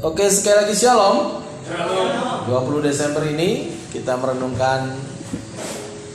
Oke, 0.00 0.32
sekali 0.32 0.64
lagi 0.64 0.72
shalom. 0.72 1.44
20 2.48 2.80
Desember 2.80 3.20
ini 3.20 3.68
kita 3.92 4.16
merenungkan 4.16 4.96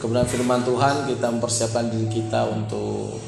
kebenaran 0.01 0.25
firman 0.25 0.65
Tuhan, 0.65 1.05
kita 1.05 1.29
mempersiapkan 1.29 1.93
diri 1.93 2.09
kita 2.09 2.49
untuk 2.49 3.21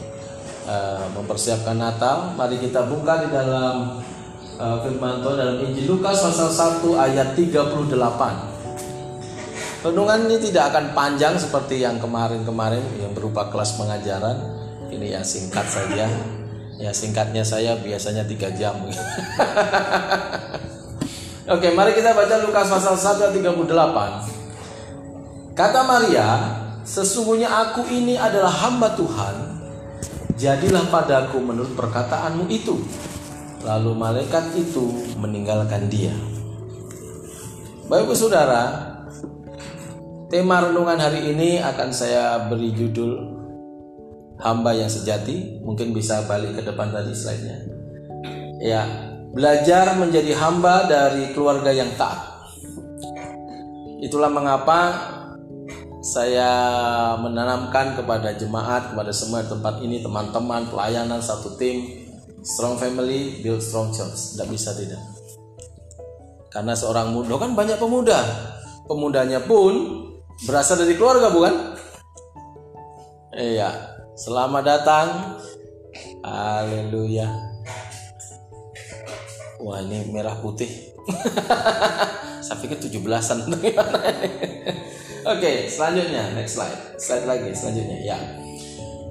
uh, 0.65 1.05
mempersiapkan 1.13 1.77
Natal. 1.77 2.33
Mari 2.33 2.57
kita 2.57 2.89
buka 2.89 3.21
di 3.21 3.29
dalam 3.29 4.01
uh, 4.57 4.77
firman 4.81 5.21
Tuhan 5.21 5.37
dalam 5.37 5.61
Injil 5.61 5.93
Lukas 5.93 6.25
pasal 6.25 6.49
1 6.49 7.05
ayat 7.05 7.37
38. 7.37 7.93
Renungan 9.85 10.25
ini 10.25 10.41
tidak 10.41 10.73
akan 10.73 10.97
panjang 10.97 11.37
seperti 11.37 11.85
yang 11.85 12.01
kemarin-kemarin 12.01 12.81
yang 12.97 13.13
berupa 13.13 13.45
kelas 13.53 13.77
pengajaran. 13.77 14.41
Ini 14.89 15.21
yang 15.21 15.25
singkat 15.27 15.69
saja. 15.69 16.09
Ya 16.77 16.93
singkatnya 16.93 17.41
saya 17.41 17.73
biasanya 17.81 18.21
tiga 18.29 18.53
jam. 18.53 18.77
Oke, 21.47 21.73
mari 21.73 21.97
kita 21.97 22.13
baca 22.13 22.37
Lukas 22.43 22.69
pasal 22.69 22.93
1 22.93 23.33
ayat 23.33 23.33
38. 23.65 25.57
Kata 25.57 25.81
Maria, 25.89 26.53
sesungguhnya 26.85 27.49
aku 27.49 27.81
ini 27.89 28.13
adalah 28.13 28.51
hamba 28.51 28.93
Tuhan. 28.93 29.57
Jadilah 30.37 30.85
padaku 30.93 31.41
menurut 31.41 31.73
perkataanmu 31.73 32.45
itu. 32.53 32.77
Lalu 33.65 33.91
malaikat 33.97 34.53
itu 34.53 35.17
meninggalkan 35.17 35.89
dia. 35.89 36.13
Bapak 37.89 38.13
Saudara, 38.13 38.93
tema 40.29 40.61
renungan 40.61 40.99
hari 40.99 41.31
ini 41.31 41.57
akan 41.63 41.89
saya 41.89 42.45
beri 42.51 42.69
judul 42.75 43.36
hamba 44.37 44.73
yang 44.73 44.89
sejati 44.89 45.61
mungkin 45.65 45.93
bisa 45.93 46.25
balik 46.29 46.57
ke 46.57 46.61
depan 46.61 46.93
tadi 46.93 47.13
slide-nya. 47.13 47.57
Ya 48.61 48.83
belajar 49.33 49.97
menjadi 49.97 50.33
hamba 50.37 50.89
dari 50.89 51.33
keluarga 51.33 51.73
yang 51.73 51.93
taat. 51.97 52.37
Itulah 54.01 54.29
mengapa 54.29 54.79
saya 56.05 56.49
menanamkan 57.17 57.97
kepada 57.97 58.37
jemaat 58.37 58.93
kepada 58.93 59.11
semua 59.11 59.43
tempat 59.43 59.81
ini 59.81 59.99
teman-teman 59.99 60.69
pelayanan 60.69 61.19
satu 61.19 61.57
tim 61.57 62.05
strong 62.45 62.77
family 62.77 63.41
build 63.41 63.61
strong 63.61 63.89
church. 63.89 64.37
Tidak 64.37 64.47
bisa 64.49 64.77
tidak. 64.77 65.01
Karena 66.53 66.77
seorang 66.77 67.13
muda 67.13 67.41
kan 67.41 67.57
banyak 67.57 67.77
pemuda. 67.77 68.17
Pemudanya 68.87 69.43
pun 69.43 70.05
berasal 70.47 70.79
dari 70.79 70.95
keluarga 70.95 71.27
bukan? 71.27 71.53
Iya 73.37 73.86
Selamat 74.17 74.65
datang. 74.65 75.37
Haleluya. 76.25 77.29
Wah 79.61 79.77
ini 79.85 80.09
merah 80.09 80.33
putih. 80.41 80.89
Saya 82.41 82.57
pikir 82.65 82.81
17-an. 82.81 83.45
Oke, 85.37 85.69
selanjutnya 85.69 86.33
next 86.33 86.57
slide. 86.57 86.97
Slide 86.97 87.29
lagi 87.29 87.53
selanjutnya 87.53 87.97
ya. 88.01 88.17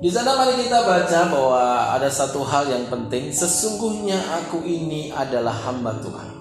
Di 0.03 0.11
sana 0.11 0.35
mari 0.35 0.59
kita 0.59 0.83
baca 0.83 1.21
bahwa 1.31 1.63
ada 1.95 2.11
satu 2.11 2.43
hal 2.43 2.67
yang 2.67 2.91
penting. 2.91 3.31
Sesungguhnya 3.31 4.19
aku 4.43 4.67
ini 4.67 5.15
adalah 5.15 5.55
hamba 5.71 6.03
Tuhan. 6.03 6.35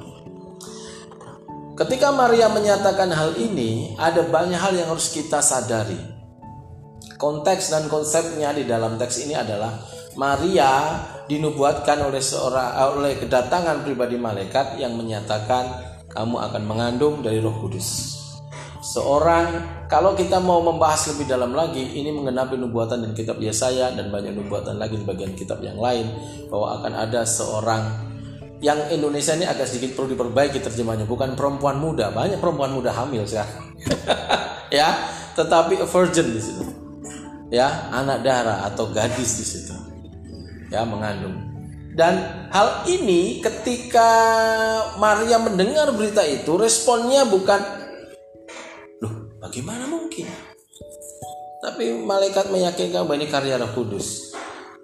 Ketika 1.78 2.10
Maria 2.10 2.50
menyatakan 2.50 3.14
hal 3.14 3.38
ini, 3.38 3.94
ada 4.02 4.26
banyak 4.26 4.58
hal 4.58 4.74
yang 4.74 4.90
harus 4.90 5.14
kita 5.14 5.38
sadari. 5.38 6.15
Konteks 7.16 7.72
dan 7.72 7.88
konsepnya 7.88 8.52
di 8.52 8.68
dalam 8.68 9.00
teks 9.00 9.24
ini 9.24 9.40
adalah 9.40 9.72
Maria 10.20 11.00
dinubuatkan 11.28 12.04
oleh 12.04 12.20
seorang 12.20 12.70
eh, 12.76 12.90
oleh 12.92 13.14
kedatangan 13.20 13.88
pribadi 13.88 14.20
malaikat 14.20 14.80
yang 14.80 15.00
menyatakan 15.00 15.96
kamu 16.12 16.36
akan 16.40 16.64
mengandung 16.64 17.24
dari 17.24 17.40
Roh 17.40 17.56
Kudus. 17.60 18.20
Seorang 18.86 19.48
kalau 19.90 20.14
kita 20.14 20.38
mau 20.44 20.62
membahas 20.62 21.10
lebih 21.16 21.26
dalam 21.26 21.58
lagi 21.58 21.82
ini 21.98 22.14
mengenai 22.14 22.54
nubuatan 22.54 23.02
dan 23.02 23.12
kitab 23.18 23.42
Yesaya 23.42 23.96
dan 23.96 24.14
banyak 24.14 24.36
nubuatan 24.38 24.78
lagi 24.78 25.00
di 25.00 25.06
bagian 25.08 25.34
kitab 25.34 25.64
yang 25.64 25.80
lain 25.80 26.06
bahwa 26.52 26.80
akan 26.80 26.94
ada 26.94 27.26
seorang 27.26 27.84
yang 28.62 28.78
Indonesia 28.94 29.36
ini 29.36 29.44
agak 29.44 29.68
sedikit 29.68 29.98
perlu 30.00 30.16
diperbaiki 30.16 30.62
terjemahnya 30.62 31.10
bukan 31.10 31.34
perempuan 31.34 31.82
muda. 31.82 32.14
Banyak 32.14 32.40
perempuan 32.40 32.76
muda 32.76 32.92
hamil 32.92 33.24
sekarang. 33.24 33.64
Ya 34.74 34.98
tetapi 35.38 35.78
virgin 35.88 36.36
di 36.36 36.42
situ 36.42 36.85
ya 37.54 37.90
anak 37.94 38.26
darah 38.26 38.66
atau 38.70 38.90
gadis 38.90 39.42
di 39.42 39.46
situ. 39.46 39.76
Ya 40.74 40.82
mengandung. 40.84 41.56
Dan 41.96 42.48
hal 42.52 42.84
ini 42.92 43.40
ketika 43.40 44.12
Maria 45.00 45.40
mendengar 45.40 45.96
berita 45.96 46.28
itu 46.28 46.60
responnya 46.60 47.24
bukan 47.24 47.62
loh 49.00 49.40
bagaimana 49.40 49.88
mungkin? 49.88 50.28
Tapi 51.64 51.96
malaikat 52.04 52.52
meyakinkan 52.52 53.08
bahwa 53.08 53.16
ini 53.16 53.28
karya 53.32 53.56
Roh 53.58 53.72
Kudus. 53.72 54.36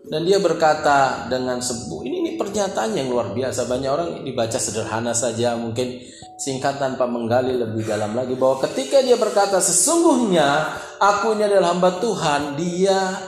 Dan 0.02 0.26
dia 0.26 0.42
berkata 0.42 1.30
dengan 1.30 1.62
sebu 1.62 2.02
ini, 2.02 2.21
ini 2.32 2.40
pernyataan 2.40 2.96
yang 2.96 3.12
luar 3.12 3.36
biasa. 3.36 3.68
Banyak 3.68 3.92
orang 3.92 4.10
dibaca 4.24 4.56
sederhana 4.56 5.12
saja 5.12 5.60
mungkin 5.60 6.00
singkat 6.40 6.80
tanpa 6.80 7.04
menggali 7.04 7.60
lebih 7.60 7.84
dalam 7.84 8.16
lagi. 8.16 8.40
Bahwa 8.40 8.64
ketika 8.64 9.04
dia 9.04 9.20
berkata 9.20 9.60
sesungguhnya 9.60 10.48
aku 10.96 11.36
ini 11.36 11.44
adalah 11.52 11.76
hamba 11.76 12.00
Tuhan 12.00 12.56
dia 12.56 13.20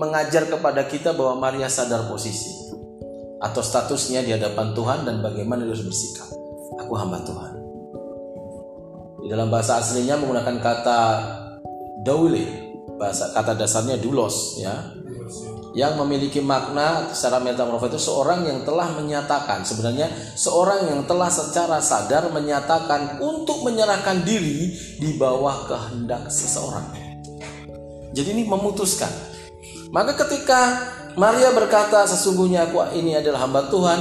mengajar 0.00 0.48
kepada 0.48 0.88
kita 0.88 1.12
bahwa 1.12 1.36
Maria 1.50 1.68
sadar 1.68 2.08
posisi 2.08 2.72
atau 3.42 3.60
statusnya 3.60 4.24
di 4.24 4.32
hadapan 4.32 4.72
Tuhan 4.72 5.04
dan 5.04 5.20
bagaimana 5.20 5.68
dia 5.68 5.76
harus 5.76 5.84
bersikap. 5.84 6.32
Aku 6.80 6.96
hamba 6.96 7.20
Tuhan. 7.20 7.52
Di 9.20 9.28
dalam 9.28 9.52
bahasa 9.52 9.76
aslinya 9.76 10.16
menggunakan 10.16 10.56
kata 10.64 11.00
daule 12.00 12.72
bahasa 12.96 13.32
kata 13.36 13.52
dasarnya 13.56 14.00
dulos 14.00 14.56
ya 14.60 14.72
yang 15.70 15.94
memiliki 16.02 16.42
makna 16.42 17.14
secara 17.14 17.38
metamorfosis 17.38 18.02
itu 18.02 18.10
seorang 18.10 18.42
yang 18.42 18.66
telah 18.66 18.90
menyatakan 18.90 19.62
sebenarnya 19.62 20.10
seorang 20.34 20.90
yang 20.90 21.00
telah 21.06 21.30
secara 21.30 21.78
sadar 21.78 22.26
menyatakan 22.34 23.22
untuk 23.22 23.62
menyerahkan 23.62 24.26
diri 24.26 24.74
di 24.98 25.14
bawah 25.14 25.70
kehendak 25.70 26.26
seseorang. 26.26 26.90
Jadi 28.10 28.28
ini 28.34 28.42
memutuskan. 28.50 29.10
Maka 29.94 30.18
ketika 30.26 30.90
Maria 31.14 31.54
berkata 31.54 32.06
sesungguhnya 32.06 32.70
aku 32.70 32.90
ini 32.98 33.14
adalah 33.14 33.46
hamba 33.46 33.70
Tuhan, 33.70 34.00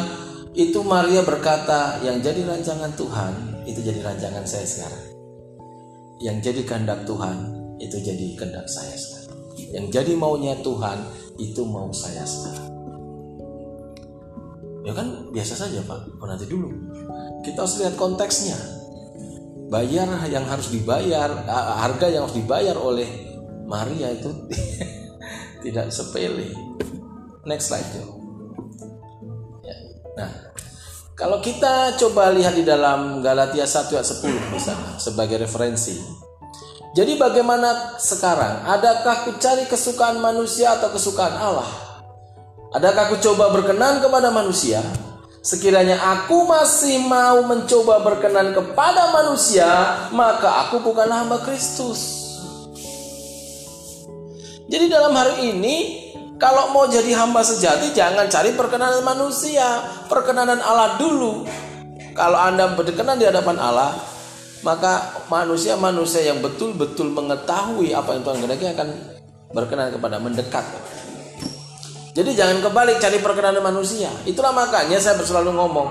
itu 0.57 0.81
Maria 0.81 1.21
berkata 1.21 2.01
yang 2.01 2.17
jadi 2.21 2.45
rancangan 2.45 2.93
Tuhan 2.97 3.33
itu 3.69 3.85
jadi 3.85 4.01
rancangan 4.01 4.45
saya 4.49 4.65
sekarang. 4.65 5.05
Yang 6.19 6.37
jadi 6.49 6.61
kehendak 6.65 7.05
Tuhan 7.05 7.37
itu 7.77 7.97
jadi 8.01 8.25
kehendak 8.33 8.65
saya 8.65 8.97
sekarang. 8.97 9.37
Yang 9.69 9.85
jadi 9.93 10.11
maunya 10.17 10.57
Tuhan 10.65 11.28
itu 11.39 11.63
mau 11.63 11.89
saya 11.95 12.27
sekarang. 12.27 12.69
Ya 14.83 14.93
kan 14.95 15.07
biasa 15.31 15.53
saja 15.55 15.79
Pak, 15.83 16.19
oh, 16.19 16.27
nanti 16.27 16.45
dulu. 16.47 16.67
Kita 17.43 17.63
harus 17.63 17.79
lihat 17.79 17.95
konteksnya. 17.95 18.55
Bayar 19.69 20.09
yang 20.27 20.49
harus 20.49 20.73
dibayar, 20.73 21.29
harga 21.79 22.07
yang 22.09 22.25
harus 22.25 22.35
dibayar 22.35 22.73
oleh 22.73 23.05
Maria 23.69 24.09
itu 24.11 24.33
tidak 25.63 25.93
sepele. 25.93 26.51
Next 27.45 27.69
slide 27.69 27.85
yo. 27.95 28.05
Ya. 29.61 29.75
Nah, 30.17 30.31
kalau 31.13 31.37
kita 31.43 31.99
coba 31.99 32.33
lihat 32.33 32.57
di 32.57 32.65
dalam 32.65 33.21
Galatia 33.21 33.67
1 33.67 33.93
ayat 33.93 34.07
10 34.09 34.55
misalnya 34.55 34.91
sebagai 34.97 35.37
referensi, 35.37 36.01
jadi 36.89 37.21
bagaimana 37.21 38.01
sekarang? 38.01 38.65
Adakah 38.65 39.29
ku 39.29 39.37
cari 39.37 39.69
kesukaan 39.69 40.17
manusia 40.17 40.73
atau 40.73 40.89
kesukaan 40.89 41.37
Allah? 41.37 41.69
Adakah 42.73 43.13
ku 43.13 43.15
coba 43.21 43.53
berkenan 43.53 44.01
kepada 44.01 44.33
manusia? 44.33 44.81
Sekiranya 45.39 46.01
aku 46.01 46.49
masih 46.49 47.05
mau 47.05 47.45
mencoba 47.45 48.01
berkenan 48.01 48.57
kepada 48.57 49.13
manusia, 49.13 49.69
maka 50.11 50.65
aku 50.65 50.81
bukanlah 50.81 51.23
hamba 51.23 51.45
Kristus. 51.45 52.25
Jadi 54.69 54.85
dalam 54.89 55.13
hari 55.13 55.53
ini, 55.53 55.75
kalau 56.41 56.73
mau 56.73 56.89
jadi 56.89 57.13
hamba 57.17 57.45
sejati, 57.45 57.93
jangan 57.93 58.29
cari 58.33 58.53
perkenanan 58.57 59.05
manusia, 59.05 59.81
perkenanan 60.09 60.57
Allah 60.61 60.97
dulu. 60.97 61.45
Kalau 62.17 62.37
Anda 62.37 62.73
berkenan 62.73 63.21
di 63.21 63.25
hadapan 63.29 63.57
Allah, 63.61 63.95
maka 64.61 65.23
manusia-manusia 65.31 66.27
yang 66.27 66.43
betul-betul 66.43 67.11
mengetahui 67.15 67.95
apa 67.95 68.15
yang 68.15 68.21
Tuhan 68.27 68.37
kehendaki 68.43 68.65
akan 68.75 68.87
berkenan 69.55 69.89
kepada 69.95 70.19
mendekat. 70.19 70.65
Jadi 72.13 72.35
jangan 72.35 72.59
kebalik 72.59 72.99
cari 72.99 73.23
perkenanan 73.23 73.63
manusia. 73.63 74.11
Itulah 74.27 74.51
makanya 74.51 74.99
saya 74.99 75.15
selalu 75.23 75.55
ngomong, 75.55 75.87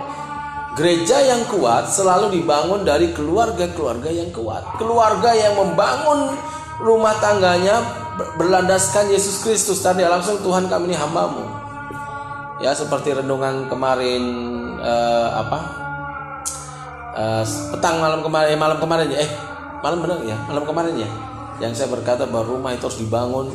gereja 0.76 1.24
yang 1.24 1.46
kuat 1.48 1.88
selalu 1.88 2.36
dibangun 2.36 2.84
dari 2.84 3.14
keluarga-keluarga 3.16 4.10
yang 4.12 4.28
kuat. 4.34 4.76
Keluarga 4.76 5.32
yang 5.32 5.56
membangun 5.56 6.36
rumah 6.84 7.16
tangganya 7.18 7.80
berlandaskan 8.36 9.08
Yesus 9.08 9.40
Kristus 9.40 9.80
tadi 9.80 10.04
langsung 10.04 10.42
Tuhan 10.44 10.68
kami 10.68 10.92
ini 10.92 10.96
hambamu. 10.98 11.46
Ya 12.58 12.74
seperti 12.74 13.14
renungan 13.14 13.70
kemarin 13.70 14.22
eh, 14.82 15.28
apa 15.38 15.87
uh, 17.18 17.42
petang 17.74 17.98
malam 17.98 18.22
kemarin 18.22 18.54
eh, 18.54 18.58
malam 18.58 18.78
kemarin 18.78 19.06
ya 19.10 19.18
eh 19.26 19.30
malam 19.82 19.98
benar 19.98 20.18
ya 20.22 20.38
malam 20.46 20.62
kemarin 20.62 20.94
ya 20.94 21.10
yang 21.58 21.74
saya 21.74 21.90
berkata 21.90 22.30
bahwa 22.30 22.54
rumah 22.54 22.70
itu 22.70 22.86
harus 22.86 23.02
dibangun 23.02 23.50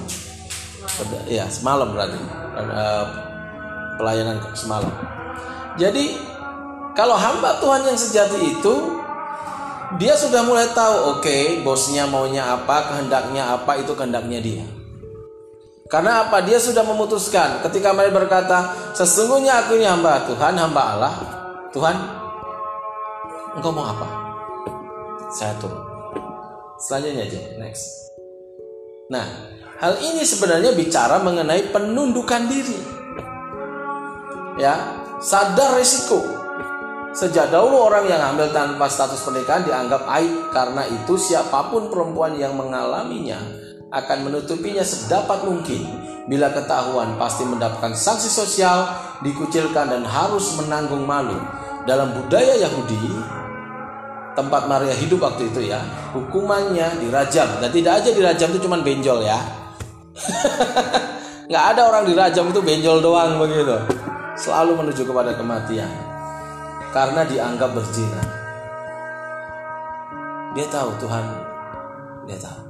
ya 1.32 1.48
semalam 1.48 1.96
berarti 1.96 2.20
uh, 2.60 3.06
pelayanan 3.96 4.38
semalam. 4.54 4.92
Jadi 5.80 6.20
kalau 6.94 7.18
hamba 7.18 7.58
Tuhan 7.64 7.88
yang 7.88 7.98
sejati 7.98 8.38
itu 8.44 8.76
dia 9.98 10.14
sudah 10.18 10.42
mulai 10.44 10.70
tahu 10.74 11.18
oke 11.18 11.22
okay, 11.24 11.62
bosnya 11.62 12.10
maunya 12.10 12.44
apa 12.44 12.92
kehendaknya 12.92 13.56
apa 13.56 13.80
itu 13.80 13.94
kehendaknya 13.96 14.40
dia. 14.44 14.66
Karena 15.88 16.26
apa? 16.26 16.42
Dia 16.42 16.58
sudah 16.58 16.82
memutuskan 16.82 17.62
ketika 17.70 17.94
mereka 17.94 18.26
berkata 18.26 18.58
sesungguhnya 18.98 19.62
aku 19.62 19.78
ini 19.78 19.86
hamba 19.86 20.26
Tuhan 20.26 20.58
hamba 20.58 20.82
Allah. 20.98 21.16
Tuhan 21.70 22.23
engkau 23.58 23.72
mau 23.74 23.86
apa? 23.90 24.08
Turun 25.34 25.82
selanjutnya 26.78 27.26
aja 27.26 27.42
next. 27.58 28.14
Nah 29.10 29.26
hal 29.82 29.98
ini 30.04 30.22
sebenarnya 30.22 30.76
bicara 30.78 31.22
mengenai 31.24 31.74
penundukan 31.74 32.44
diri. 32.50 32.78
Ya 34.62 34.78
sadar 35.24 35.80
risiko. 35.80 36.22
Sejak 37.14 37.54
dahulu 37.54 37.78
orang 37.78 38.10
yang 38.10 38.22
hamil 38.22 38.50
tanpa 38.50 38.90
status 38.90 39.22
pernikahan 39.22 39.70
dianggap 39.70 40.02
aib 40.18 40.50
karena 40.50 40.82
itu 40.90 41.14
siapa 41.14 41.70
pun 41.70 41.94
perempuan 41.94 42.34
yang 42.42 42.58
mengalaminya 42.58 43.38
akan 43.94 44.26
menutupinya 44.26 44.82
sedapat 44.82 45.46
mungkin. 45.46 45.86
Bila 46.26 46.50
ketahuan 46.50 47.14
pasti 47.22 47.46
mendapatkan 47.46 47.94
sanksi 47.94 48.32
sosial, 48.32 48.90
dikucilkan 49.22 49.94
dan 49.94 50.04
harus 50.08 50.58
menanggung 50.58 51.06
malu. 51.06 51.38
Dalam 51.86 52.18
budaya 52.18 52.58
Yahudi, 52.58 52.98
tempat 54.34 54.66
Maria 54.66 54.94
hidup 54.94 55.22
waktu 55.22 55.50
itu 55.50 55.70
ya, 55.70 55.82
hukumannya 56.14 57.02
dirajam. 57.02 57.48
Dan 57.62 57.70
tidak 57.70 58.02
aja 58.02 58.10
dirajam 58.14 58.50
itu 58.54 58.60
cuma 58.66 58.78
benjol 58.82 59.22
ya. 59.22 59.40
Nggak 61.50 61.66
ada 61.76 61.82
orang 61.90 62.04
dirajam 62.10 62.50
itu 62.50 62.60
benjol 62.62 63.02
doang 63.02 63.38
begitu. 63.38 63.78
Selalu 64.34 64.82
menuju 64.82 65.06
kepada 65.06 65.38
kematian 65.38 65.90
karena 66.94 67.22
dianggap 67.26 67.74
berzina. 67.74 68.22
Dia 70.54 70.66
tahu 70.70 70.90
Tuhan, 71.02 71.26
dia 72.30 72.38
tahu. 72.38 72.62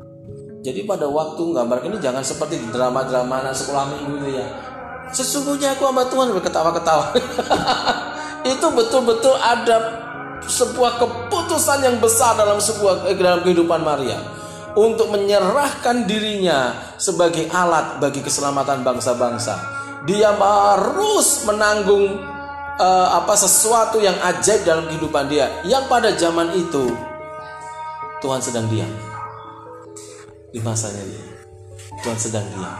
Jadi 0.64 0.88
pada 0.88 1.12
waktu 1.12 1.44
gambar 1.44 1.84
ini 1.84 2.00
jangan 2.00 2.24
seperti 2.24 2.56
drama-drama 2.72 3.44
anak 3.44 3.52
sekolah 3.52 3.84
minggu 3.92 4.24
itu 4.24 4.40
ya. 4.40 4.48
Sesungguhnya 5.12 5.76
aku 5.76 5.84
sama 5.92 6.08
Tuhan 6.08 6.32
berketawa-ketawa. 6.32 7.12
itu 8.56 8.68
betul-betul 8.72 9.36
ada 9.44 10.03
sebuah 10.48 11.00
keputusan 11.00 11.80
yang 11.84 11.98
besar 12.00 12.36
dalam 12.36 12.60
sebuah 12.60 13.08
eh, 13.12 13.18
dalam 13.18 13.42
kehidupan 13.44 13.82
Maria. 13.84 14.20
Untuk 14.74 15.14
menyerahkan 15.14 16.10
dirinya 16.10 16.74
sebagai 16.98 17.46
alat 17.54 18.02
bagi 18.02 18.26
keselamatan 18.26 18.82
bangsa-bangsa. 18.82 19.54
Dia 20.10 20.34
harus 20.34 21.46
menanggung 21.46 22.18
uh, 22.82 23.08
apa 23.14 23.38
sesuatu 23.38 24.02
yang 24.02 24.18
ajaib 24.18 24.66
dalam 24.66 24.90
kehidupan 24.90 25.30
dia. 25.30 25.46
Yang 25.62 25.84
pada 25.86 26.10
zaman 26.18 26.58
itu 26.58 26.90
Tuhan 28.26 28.42
sedang 28.42 28.66
diam. 28.74 28.90
Di 30.50 30.58
masanya 30.66 31.06
dia. 31.06 31.26
Tuhan 32.02 32.18
sedang 32.18 32.46
diam. 32.58 32.78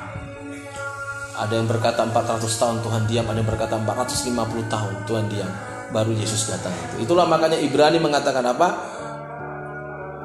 Ada 1.46 1.54
yang 1.62 1.70
berkata 1.70 2.10
400 2.10 2.42
tahun 2.58 2.78
Tuhan 2.82 3.04
diam. 3.06 3.26
Ada 3.30 3.38
yang 3.38 3.50
berkata 3.54 3.78
450 3.78 4.34
tahun 4.74 4.94
Tuhan 5.06 5.26
diam 5.30 5.73
baru 5.94 6.12
Yesus 6.18 6.50
datang 6.50 6.74
itu 6.74 7.06
itulah 7.06 7.30
makanya 7.30 7.62
Ibrani 7.62 8.02
mengatakan 8.02 8.42
apa 8.44 8.68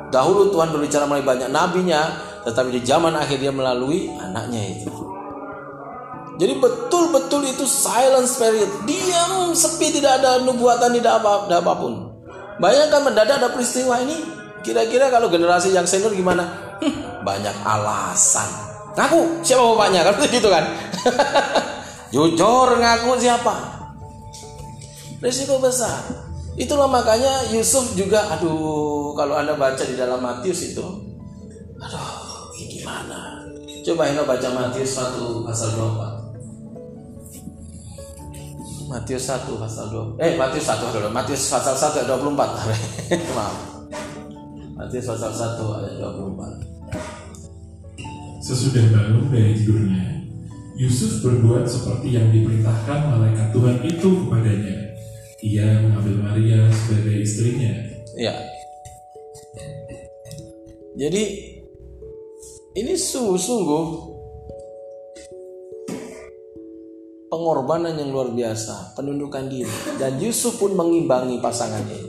dahulu 0.08 0.48
Tuhan 0.48 0.72
berbicara 0.72 1.04
melalui 1.04 1.28
banyak 1.28 1.52
nabinya 1.52 2.00
tetapi 2.48 2.72
di 2.72 2.80
zaman 2.80 3.12
akhir 3.12 3.36
dia 3.36 3.52
melalui 3.52 4.08
anaknya 4.16 4.80
itu 4.80 5.08
jadi 6.38 6.54
betul-betul 6.54 7.50
itu 7.50 7.66
silence 7.66 8.38
period. 8.38 8.70
Diam, 8.86 9.50
sepi, 9.58 9.90
tidak 9.90 10.22
ada 10.22 10.38
nubuatan, 10.46 10.94
tidak 10.94 11.18
apa, 11.18 11.50
tidak 11.50 11.66
apa 11.66 11.72
pun. 11.74 11.92
Bayangkan 12.62 13.10
mendadak 13.10 13.42
ada 13.42 13.50
peristiwa 13.50 13.98
ini. 13.98 14.14
Kira-kira 14.62 15.10
kalau 15.10 15.26
generasi 15.34 15.74
yang 15.74 15.82
senior 15.82 16.14
gimana? 16.14 16.78
Hm, 16.78 17.26
banyak 17.26 17.56
alasan. 17.66 18.46
Ngaku 18.94 19.46
siapa 19.46 19.62
bapaknya 19.62 20.06
kan 20.06 20.14
gitu 20.38 20.48
kan? 20.50 20.64
Jujur 22.14 22.68
ngaku 22.78 23.18
siapa? 23.18 23.77
Risiko 25.18 25.58
besar. 25.58 26.28
Itulah 26.58 26.90
makanya 26.90 27.54
Yusuf 27.54 27.94
juga, 27.94 28.34
aduh, 28.34 29.14
kalau 29.14 29.38
anda 29.38 29.54
baca 29.54 29.82
di 29.82 29.94
dalam 29.94 30.18
Matius 30.18 30.74
itu, 30.74 30.82
aduh, 31.78 32.50
ini 32.58 32.82
gimana? 32.82 33.46
Coba 33.86 34.10
anda 34.10 34.26
baca 34.26 34.48
Matius 34.54 34.98
1 34.98 35.46
pasal 35.46 35.70
24. 35.74 36.18
Matius 38.88 39.28
1 39.28 39.52
pasal 39.60 39.92
2 40.16 40.16
eh 40.16 40.40
Matius 40.40 40.64
1 40.64 40.80
dulu 40.80 41.12
Matius 41.12 41.52
pasal 41.52 41.76
1 41.76 41.92
ayat 41.92 42.08
24 42.08 42.40
maaf 43.36 43.84
Matius 44.80 45.12
pasal 45.12 45.28
1 45.28 45.60
ayat 45.60 46.00
24 46.00 48.40
Sesudah 48.40 48.88
bangun 48.88 49.28
dari 49.28 49.60
tidurnya 49.60 50.24
Yusuf 50.80 51.20
berbuat 51.20 51.68
seperti 51.68 52.16
yang 52.16 52.32
diperintahkan 52.32 53.12
malaikat 53.12 53.52
Tuhan 53.52 53.76
itu 53.84 54.08
kepadanya 54.24 54.87
Ia 55.38 55.86
mengambil 55.86 56.14
Maria 56.18 56.66
sebagai 56.66 57.22
istrinya 57.22 57.70
Ya 58.18 58.34
Jadi 60.98 61.24
ini 62.78 62.94
sungguh-sungguh 62.94 63.86
pengorbanan 67.28 67.94
yang 67.94 68.10
luar 68.10 68.34
biasa, 68.34 68.98
penundukan 68.98 69.46
diri. 69.46 69.70
Dan 69.94 70.18
Yusuf 70.18 70.58
pun 70.58 70.74
mengimbangi 70.74 71.38
pasangannya. 71.38 72.02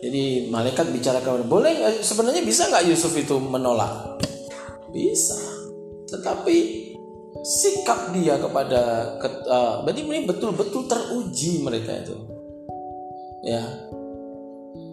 Jadi 0.00 0.48
malaikat 0.52 0.92
bicara 0.94 1.18
kepada 1.18 1.42
boleh 1.42 1.98
sebenarnya 1.98 2.46
bisa 2.46 2.70
nggak 2.70 2.86
Yusuf 2.88 3.12
itu 3.16 3.36
menolak? 3.42 4.22
Bisa. 4.94 5.36
Tetapi 6.06 6.85
sikap 7.44 8.14
dia 8.16 8.38
kepada 8.40 9.12
uh, 9.20 9.74
berarti 9.84 10.00
ini 10.06 10.24
betul-betul 10.24 10.88
teruji 10.88 11.60
mereka 11.60 11.92
itu. 11.96 12.16
Ya. 13.44 13.62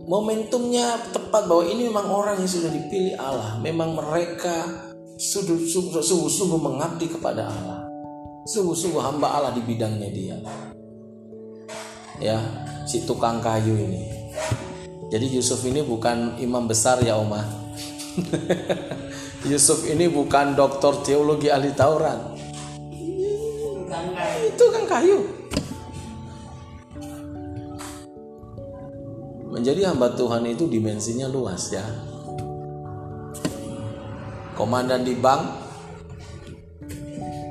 Momentumnya 0.04 1.00
tepat 1.16 1.48
bahwa 1.48 1.64
ini 1.64 1.88
memang 1.88 2.12
orang 2.12 2.36
yang 2.44 2.52
sudah 2.52 2.68
dipilih 2.68 3.16
Allah. 3.16 3.56
Memang 3.64 3.96
mereka 3.96 4.92
sungguh-sungguh 5.16 6.60
mengabdi 6.60 7.08
kepada 7.08 7.48
Allah. 7.48 7.88
Sungguh-sungguh 8.44 9.00
hamba 9.00 9.32
Allah 9.32 9.56
di 9.56 9.64
bidangnya 9.64 10.10
dia. 10.12 10.38
Ya, 12.20 12.40
si 12.84 13.08
tukang 13.08 13.40
kayu 13.40 13.80
ini. 13.80 14.12
Jadi 15.08 15.30
Yusuf 15.40 15.64
ini 15.64 15.86
bukan 15.86 16.42
imam 16.42 16.68
besar 16.68 17.00
ya 17.00 17.16
Oma. 17.16 17.46
Yusuf 19.50 19.86
ini 19.86 20.10
bukan 20.10 20.58
doktor 20.58 21.06
teologi 21.06 21.54
ahli 21.54 21.72
Taurat. 21.72 22.33
Itu 24.54 24.70
kan 24.70 24.86
kayu. 24.86 25.18
Menjadi 29.50 29.90
hamba 29.90 30.14
Tuhan 30.14 30.46
itu 30.46 30.70
dimensinya 30.70 31.26
luas 31.26 31.74
ya. 31.74 31.82
Komandan 34.54 35.02
di 35.02 35.18
bank 35.18 35.42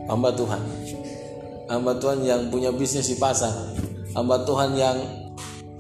hamba 0.06 0.30
Tuhan. 0.30 0.62
Hamba 1.66 1.99
Tuhan 1.99 2.23
yang 2.23 2.47
punya 2.54 2.71
bisnis 2.71 3.11
di 3.11 3.18
pasar. 3.18 3.50
Hamba 4.14 4.47
Tuhan 4.47 4.78
yang 4.78 4.99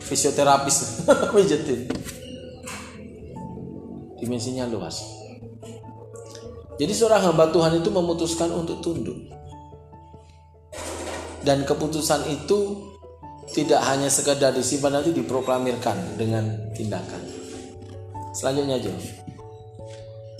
fisioterapis 0.02 1.06
pijetin 1.34 1.86
dimensinya 4.18 4.66
luas. 4.66 4.98
Jadi 6.82 6.90
seorang 6.90 7.30
hamba 7.30 7.54
Tuhan 7.54 7.78
itu 7.78 7.94
memutuskan 7.94 8.50
untuk 8.50 8.82
tunduk 8.82 9.41
dan 11.42 11.66
keputusan 11.66 12.26
itu 12.30 12.90
tidak 13.52 13.82
hanya 13.84 14.08
sekedar 14.08 14.54
disimpan 14.54 15.02
nanti 15.02 15.10
diproklamirkan 15.12 16.16
dengan 16.16 16.72
tindakan 16.72 17.20
selanjutnya 18.32 18.78
aja 18.80 18.92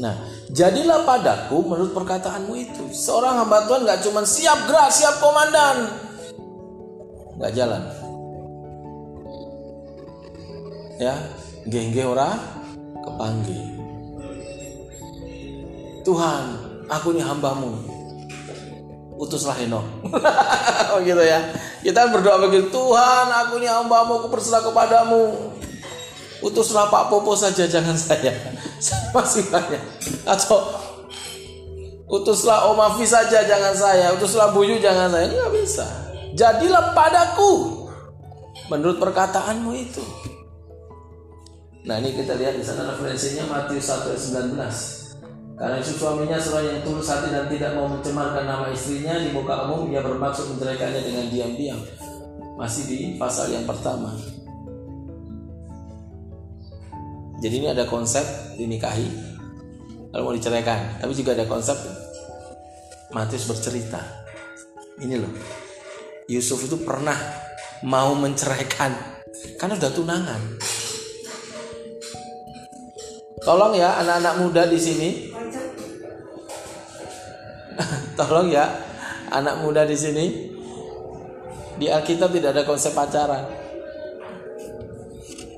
Nah, 0.01 0.19
jadilah 0.51 1.07
padaku 1.07 1.63
menurut 1.63 1.95
perkataanmu 1.95 2.59
itu. 2.59 2.85
Seorang 2.91 3.45
hamba 3.45 3.69
Tuhan 3.71 3.87
gak 3.87 4.03
cuma 4.03 4.27
siap 4.27 4.67
gerak, 4.67 4.91
siap 4.91 5.21
komandan. 5.21 5.95
Gak 7.39 7.53
jalan. 7.53 7.83
Ya, 10.99 11.15
geng-geng 11.71 12.19
ora 12.19 12.35
kepanggil. 13.05 13.63
Tuhan, 16.03 16.45
aku 16.91 17.07
ini 17.15 17.23
hambamu. 17.23 17.92
Utuslah 19.23 19.55
Henok. 19.55 19.87
oh 20.91 20.99
gitu 21.07 21.23
ya. 21.23 21.39
Kita 21.87 22.11
berdoa 22.11 22.43
begitu, 22.43 22.75
Tuhan 22.75 23.27
aku 23.31 23.63
ini 23.63 23.71
hambamu, 23.71 24.19
aku 24.19 24.35
berserah 24.35 24.67
kepadamu. 24.67 25.55
Utuslah 26.43 26.91
Pak 26.91 27.07
Popo 27.07 27.39
saja, 27.39 27.71
jangan 27.71 27.95
saya. 27.95 28.35
Saya 28.83 29.15
masih 29.15 29.47
banyak. 29.47 29.79
Atau 30.27 30.59
utuslah 32.11 32.67
Om 32.75 32.83
Afi 32.83 33.07
saja, 33.07 33.47
jangan 33.47 33.71
saya. 33.79 34.11
Utuslah 34.19 34.51
Buyu, 34.51 34.83
jangan 34.83 35.07
saya. 35.15 35.31
Nggak 35.31 35.53
bisa. 35.55 35.87
Jadilah 36.35 36.91
padaku. 36.91 37.87
Menurut 38.75 38.99
perkataanmu 38.99 39.71
itu. 39.79 40.03
Nah 41.87 41.99
ini 42.03 42.15
kita 42.15 42.35
lihat 42.35 42.59
di 42.59 42.65
sana 42.67 42.91
referensinya 42.91 43.47
Matius 43.47 43.87
1 43.87 44.11
ayat 44.11 44.23
19. 44.59 45.02
Karena 45.63 45.79
itu 45.79 45.95
suaminya 45.95 46.43
seorang 46.43 46.75
yang 46.75 46.81
tulus 46.83 47.07
hati 47.07 47.31
dan 47.31 47.47
tidak 47.47 47.79
mau 47.79 47.87
mencemarkan 47.87 48.51
nama 48.51 48.67
istrinya 48.75 49.15
di 49.15 49.31
muka 49.31 49.63
umum, 49.71 49.87
ia 49.95 50.03
bermaksud 50.03 50.59
menceraikannya 50.59 51.07
dengan 51.07 51.31
diam-diam. 51.31 51.79
Masih 52.59 52.91
di 52.91 52.99
pasal 53.15 53.55
yang 53.55 53.63
pertama. 53.63 54.11
Jadi 57.39 57.55
ini 57.63 57.71
ada 57.71 57.87
konsep 57.87 58.27
dinikahi, 58.59 59.07
kalau 60.11 60.31
mau 60.31 60.35
diceraikan. 60.35 60.99
Tapi 60.99 61.15
juga 61.15 61.39
ada 61.39 61.47
konsep 61.47 61.79
Matius 63.15 63.47
bercerita. 63.47 64.03
Ini 64.99 65.15
loh, 65.15 65.31
Yusuf 66.27 66.67
itu 66.67 66.75
pernah 66.83 67.15
mau 67.87 68.19
menceraikan 68.19 68.91
karena 69.63 69.79
udah 69.79 69.93
tunangan. 69.95 70.43
Tolong 73.43 73.75
ya 73.79 74.03
anak-anak 74.03 74.35
muda 74.43 74.67
di 74.67 74.79
sini. 74.83 75.32
Tolong 78.13 78.53
ya 78.53 78.69
anak 79.33 79.65
muda 79.65 79.89
di 79.89 79.97
sini. 79.97 80.27
Di 81.81 81.89
Alkitab 81.89 82.31
tidak 82.37 82.53
ada 82.53 82.63
konsep 82.69 82.93
pacaran. 82.93 83.49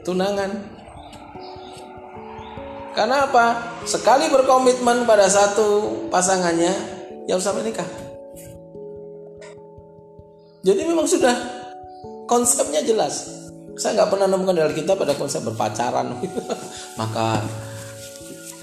Tunangan. 0.06 0.50
Karena 2.94 3.26
apa? 3.26 3.74
Sekali 3.82 4.30
berkomitmen 4.30 5.02
pada 5.02 5.26
satu 5.26 6.06
pasangannya, 6.14 6.70
ya 7.26 7.34
usah 7.34 7.50
menikah. 7.58 7.86
Jadi 10.62 10.80
memang 10.86 11.04
sudah 11.04 11.34
konsepnya 12.30 12.86
jelas. 12.86 13.42
Saya 13.74 13.98
nggak 13.98 14.10
pernah 14.14 14.30
nemukan 14.30 14.54
di 14.54 14.62
Alkitab 14.62 14.96
pada 15.02 15.18
konsep 15.18 15.42
berpacaran. 15.42 16.14
Maka 17.00 17.42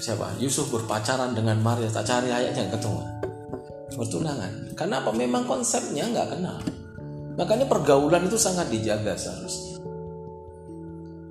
siapa 0.02 0.34
Yusuf 0.40 0.72
berpacaran 0.72 1.36
dengan 1.36 1.62
Maria 1.62 1.86
tak 1.92 2.08
cari 2.10 2.32
ayatnya 2.32 2.74
ketemu 2.74 3.31
bertunangan 3.96 4.72
karena 4.76 5.00
apa 5.02 5.10
memang 5.12 5.44
konsepnya 5.44 6.08
nggak 6.08 6.28
kenal. 6.38 6.58
Makanya 7.32 7.64
pergaulan 7.64 8.28
itu 8.28 8.36
sangat 8.36 8.68
dijaga 8.68 9.16
seharusnya. 9.16 9.80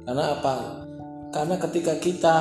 Karena 0.01 0.23
apa? 0.33 0.55
Karena 1.29 1.55
ketika 1.61 1.93
kita 2.01 2.35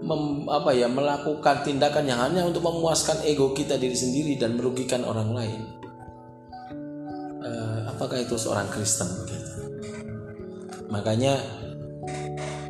mem, 0.00 0.48
apa 0.48 0.72
ya 0.72 0.88
melakukan 0.88 1.60
tindakan 1.62 2.08
yang 2.08 2.20
hanya 2.24 2.48
untuk 2.48 2.64
memuaskan 2.64 3.20
ego 3.28 3.52
kita 3.52 3.76
diri 3.76 3.92
sendiri 3.92 4.40
dan 4.40 4.56
merugikan 4.56 5.04
orang 5.04 5.36
lain. 5.36 5.60
Eh, 7.44 7.78
apakah 7.92 8.24
itu 8.24 8.40
seorang 8.40 8.68
Kristen? 8.72 9.08
Begitu 9.24 9.52
makanya 10.84 11.40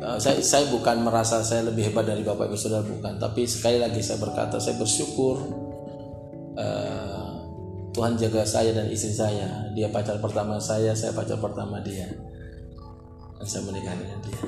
Eh, 0.05 0.19
saya 0.21 0.37
saya 0.45 0.65
bukan 0.69 1.01
merasa 1.01 1.41
saya 1.41 1.65
lebih 1.65 1.89
hebat 1.89 2.05
dari 2.05 2.21
bapak 2.21 2.45
ibu 2.45 2.53
saudara 2.53 2.85
bukan. 2.85 3.17
Tapi 3.17 3.49
sekali 3.49 3.81
lagi 3.81 4.05
saya 4.05 4.21
berkata 4.21 4.61
saya 4.61 4.77
bersyukur 4.77 5.41
Tuhan 7.95 8.19
jaga 8.19 8.43
saya 8.43 8.75
dan 8.75 8.91
istri 8.91 9.15
saya. 9.15 9.71
Dia 9.71 9.87
pacar 9.87 10.19
pertama 10.19 10.59
saya 10.59 10.91
saya 10.91 11.15
pacar 11.15 11.39
pertama 11.39 11.79
dia. 11.79 12.11
Dan 13.39 13.47
saya 13.47 13.63
menikah 13.63 13.95
dengan 13.95 14.19
dia. 14.19 14.39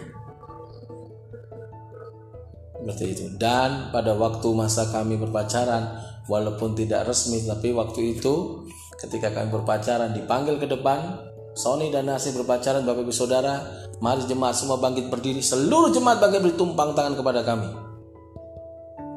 Seperti 2.76 3.04
itu. 3.16 3.26
Dan 3.40 3.96
pada 3.96 4.20
waktu 4.20 4.48
masa 4.52 4.92
kami 4.92 5.16
berpacaran 5.16 5.96
walaupun 6.28 6.76
tidak 6.76 7.08
resmi 7.08 7.48
tapi 7.48 7.72
waktu 7.72 8.20
itu 8.20 8.68
ketika 9.00 9.32
kami 9.32 9.48
berpacaran 9.56 10.12
dipanggil 10.12 10.60
ke 10.60 10.68
depan 10.68 11.24
Sony 11.56 11.88
dan 11.90 12.12
Nasir 12.12 12.36
berpacaran 12.36 12.84
Bapak 12.84 13.02
Ibu 13.08 13.16
Saudara 13.16 13.64
Mari 13.98 14.30
jemaat 14.30 14.54
semua 14.54 14.78
bangkit 14.78 15.10
berdiri 15.10 15.42
Seluruh 15.42 15.90
jemaat 15.90 16.22
bangkit 16.22 16.54
bertumpang 16.54 16.94
tangan 16.94 17.16
kepada 17.16 17.42
kami. 17.48 17.72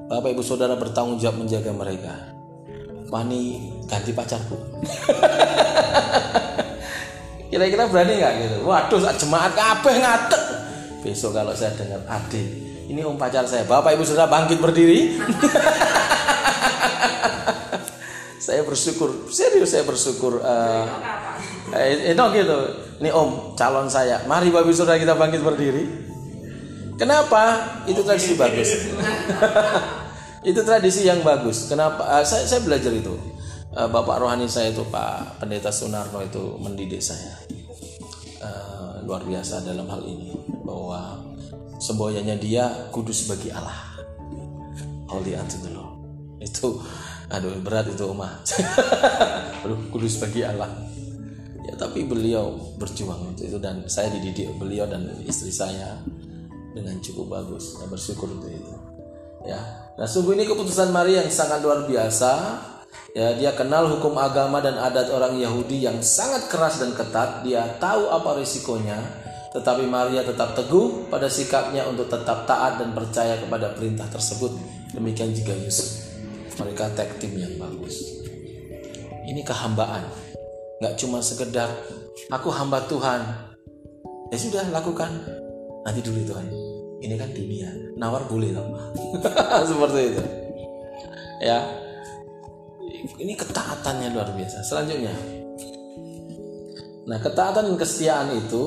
Bapak 0.07 0.31
Ibu 0.39 0.43
Saudara 0.47 0.79
bertanggung 0.79 1.19
jawab 1.19 1.43
menjaga 1.43 1.75
mereka 1.75 2.39
Fani 3.11 3.75
ganti 3.90 4.14
pacarku 4.14 4.55
Kira-kira 7.50 7.90
berani 7.90 8.23
nggak 8.23 8.33
gitu 8.38 8.57
Waduh 8.62 9.02
jemaat 9.19 9.50
kabeh 9.59 9.99
ngatek 9.99 10.43
Besok 11.02 11.35
kalau 11.35 11.50
saya 11.50 11.75
dengar 11.75 12.07
adik 12.07 12.47
Ini 12.87 13.02
om 13.02 13.19
pacar 13.19 13.43
saya 13.50 13.67
Bapak 13.67 13.99
Ibu 13.99 14.07
Saudara 14.07 14.31
bangkit 14.31 14.62
berdiri 14.62 15.19
Saya 18.47 18.62
bersyukur 18.62 19.26
Serius 19.35 19.75
saya 19.75 19.83
bersyukur 19.83 20.38
uh, 20.38 20.87
Eh, 21.71 22.11
itu 22.11 22.25
gitu. 22.35 22.59
Ini 23.00 23.11
Om, 23.14 23.55
calon 23.55 23.87
saya. 23.87 24.26
Mari 24.26 24.50
Bapak 24.50 24.75
Saudara 24.75 24.99
kita 24.99 25.14
bangkit 25.14 25.40
berdiri. 25.40 25.87
Kenapa? 26.99 27.62
Itu 27.87 28.05
tradisi 28.05 28.37
bagus. 28.37 28.69
itu 30.47 30.61
tradisi 30.64 31.04
yang 31.04 31.20
bagus. 31.20 31.68
Kenapa? 31.68 32.20
Uh, 32.20 32.25
saya, 32.25 32.47
saya 32.49 32.64
belajar 32.64 32.92
itu. 32.92 33.12
Uh, 33.70 33.87
Bapak 33.87 34.18
rohani 34.18 34.50
saya 34.50 34.75
itu 34.75 34.82
Pak 34.88 35.38
Pendeta 35.38 35.70
Sunarno 35.70 36.20
itu 36.25 36.59
mendidik 36.59 36.99
saya. 36.99 37.37
Uh, 38.40 39.04
luar 39.04 39.23
biasa 39.23 39.62
dalam 39.62 39.85
hal 39.87 40.00
ini 40.09 40.32
bahwa 40.64 41.20
semboyannya 41.76 42.40
dia 42.40 42.90
kudus 42.90 43.28
bagi 43.28 43.52
Allah. 43.52 43.76
Holy 45.11 45.37
unto 45.37 45.59
the 45.61 45.70
Lord. 45.75 45.97
Itu 46.40 46.80
aduh 47.30 47.62
berat 47.62 47.87
itu 47.92 48.04
Oma. 48.11 48.42
aduh 49.62 49.78
kudus 49.92 50.18
bagi 50.18 50.42
Allah 50.42 50.90
ya 51.70 51.75
tapi 51.76 52.02
beliau 52.09 52.56
berjuang 52.80 53.30
untuk 53.30 53.47
itu 53.47 53.59
dan 53.61 53.85
saya 53.87 54.11
dididik 54.11 54.50
beliau 54.56 54.88
dan 54.88 55.06
istri 55.23 55.52
saya 55.52 56.00
dengan 56.73 56.97
cukup 56.99 57.38
bagus 57.38 57.76
saya 57.78 57.87
bersyukur 57.90 58.26
untuk 58.26 58.50
itu 58.50 58.75
ya. 59.44 59.61
Nah 59.97 60.09
sungguh 60.09 60.32
ini 60.32 60.49
keputusan 60.49 60.88
Maria 60.92 61.20
yang 61.25 61.32
sangat 61.32 61.61
luar 61.61 61.85
biasa. 61.85 62.32
Ya 63.11 63.35
dia 63.35 63.52
kenal 63.52 63.90
hukum 63.90 64.14
agama 64.16 64.62
dan 64.62 64.78
adat 64.78 65.11
orang 65.11 65.37
Yahudi 65.37 65.85
yang 65.85 65.99
sangat 66.00 66.49
keras 66.49 66.80
dan 66.80 66.94
ketat. 66.97 67.44
Dia 67.44 67.76
tahu 67.76 68.09
apa 68.09 68.38
risikonya. 68.38 68.97
Tetapi 69.50 69.82
Maria 69.85 70.23
tetap 70.23 70.54
teguh 70.54 71.11
pada 71.11 71.26
sikapnya 71.26 71.82
untuk 71.90 72.06
tetap 72.06 72.47
taat 72.47 72.78
dan 72.78 72.94
percaya 72.94 73.35
kepada 73.35 73.75
perintah 73.75 74.06
tersebut. 74.06 74.54
Demikian 74.94 75.35
juga 75.35 75.59
Yusuf. 75.59 76.06
Mereka 76.62 76.94
tag 76.94 77.18
tim 77.18 77.35
yang 77.35 77.59
bagus. 77.59 77.99
Ini 79.26 79.42
kehambaan. 79.42 80.06
Nggak 80.78 80.94
cuma 81.02 81.18
sekedar 81.18 81.66
aku 82.30 82.49
hamba 82.54 82.87
Tuhan. 82.87 83.20
Ya 84.30 84.38
sudah 84.38 84.70
lakukan. 84.70 85.11
Nanti 85.82 85.99
dulu 85.99 86.23
Tuhan 86.30 86.60
ini 87.00 87.14
kan 87.16 87.30
dunia 87.33 87.69
nawar 87.97 88.28
boleh 88.28 88.52
loh 88.52 88.92
seperti 89.69 90.00
itu 90.14 90.23
ya 91.40 91.59
ini 93.21 93.33
ketaatannya 93.37 94.12
luar 94.12 94.30
biasa 94.37 94.61
selanjutnya 94.64 95.12
nah 97.09 97.19
ketaatan 97.19 97.75
dan 97.75 97.76
kesetiaan 97.80 98.30
itu 98.37 98.62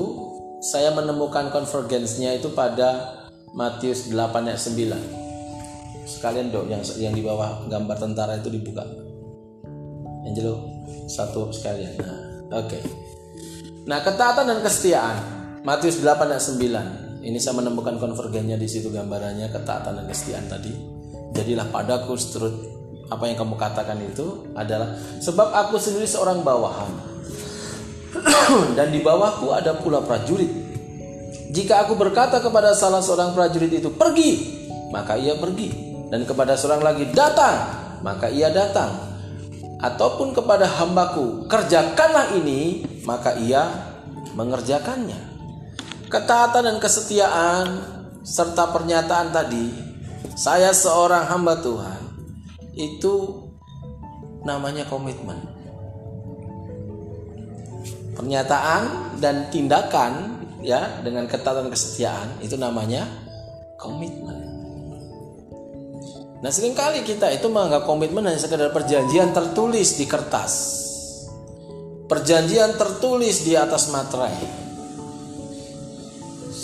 saya 0.60 0.90
menemukan 0.92 1.54
konvergensinya 1.54 2.34
itu 2.34 2.50
pada 2.52 3.20
Matius 3.54 4.10
8 4.10 4.50
ayat 4.50 4.60
9 4.60 6.04
sekalian 6.04 6.52
dong 6.52 6.68
yang 6.68 6.82
yang 6.98 7.14
di 7.14 7.22
bawah 7.22 7.64
gambar 7.70 7.96
tentara 7.96 8.36
itu 8.36 8.50
dibuka 8.50 8.84
Angelo 10.24 10.56
satu 11.04 11.52
sekalian. 11.52 12.00
Nah, 12.00 12.18
oke. 12.64 12.68
Okay. 12.68 12.82
Nah, 13.84 14.00
ketaatan 14.00 14.48
dan 14.48 14.60
kesetiaan. 14.64 15.16
Matius 15.64 16.00
8 16.00 16.32
ayat 16.32 16.44
9. 16.44 17.13
Ini 17.24 17.40
saya 17.40 17.56
menemukan 17.56 17.96
konvergennya 17.96 18.60
di 18.60 18.68
situ 18.68 18.92
gambarannya 18.92 19.48
ketaatan 19.48 19.96
dan 19.96 20.04
kesetiaan 20.04 20.44
tadi. 20.44 20.72
Jadilah 21.32 21.72
padaku 21.72 22.14
seturut 22.20 22.52
apa 23.08 23.24
yang 23.28 23.36
kamu 23.40 23.56
katakan 23.56 23.96
itu 24.04 24.48
adalah 24.52 24.96
sebab 25.24 25.52
aku 25.52 25.76
sendiri 25.76 26.08
seorang 26.08 26.40
bawahan 26.40 26.92
dan 28.78 28.88
di 28.92 29.00
bawahku 29.00 29.56
ada 29.56 29.72
pula 29.80 30.04
prajurit. 30.04 30.52
Jika 31.48 31.88
aku 31.88 31.96
berkata 31.96 32.44
kepada 32.44 32.76
salah 32.76 33.00
seorang 33.00 33.32
prajurit 33.32 33.72
itu 33.72 33.88
pergi, 33.88 34.60
maka 34.92 35.16
ia 35.16 35.34
pergi 35.40 35.72
dan 36.12 36.28
kepada 36.28 36.60
seorang 36.60 36.84
lagi 36.84 37.08
datang, 37.16 37.56
maka 38.04 38.28
ia 38.28 38.52
datang 38.52 39.14
ataupun 39.84 40.32
kepada 40.32 40.64
hambaku, 40.64 41.44
kerjakanlah 41.44 42.32
ini, 42.40 42.84
maka 43.04 43.36
ia 43.36 43.68
mengerjakannya. 44.32 45.33
Ketaatan 46.14 46.62
dan 46.62 46.78
kesetiaan 46.78 47.66
serta 48.22 48.70
pernyataan 48.70 49.34
tadi, 49.34 49.66
saya 50.38 50.70
seorang 50.70 51.26
hamba 51.26 51.58
Tuhan, 51.58 52.00
itu 52.78 53.42
namanya 54.46 54.86
komitmen. 54.86 55.54
pernyataan 58.14 58.82
dan 59.18 59.50
tindakan 59.50 60.38
ya 60.62 61.02
dengan 61.02 61.26
ketatan 61.26 61.66
kesetiaan 61.66 62.38
itu 62.40 62.54
namanya 62.54 63.04
komitmen. 63.74 64.38
Nah 66.40 66.50
sering 66.54 66.78
kali 66.78 67.02
kita 67.02 67.34
itu 67.34 67.50
menganggap 67.50 67.90
komitmen 67.90 68.22
hanya 68.22 68.38
sekedar 68.38 68.70
perjanjian 68.70 69.34
tertulis 69.34 69.96
di 69.96 70.04
kertas 70.04 70.84
Perjanjian 72.04 72.76
tertulis 72.76 73.48
di 73.48 73.56
atas 73.56 73.88
materai 73.88 74.63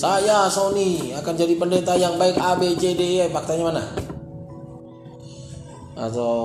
saya 0.00 0.48
Sony 0.48 1.12
akan 1.12 1.34
jadi 1.36 1.60
pendeta 1.60 1.92
yang 1.92 2.16
baik 2.16 2.40
A 2.40 2.56
B 2.56 2.72
C 2.72 2.96
D 2.96 3.20
E 3.20 3.28
faktanya 3.28 3.68
mana? 3.68 3.84
Atau 5.92 6.40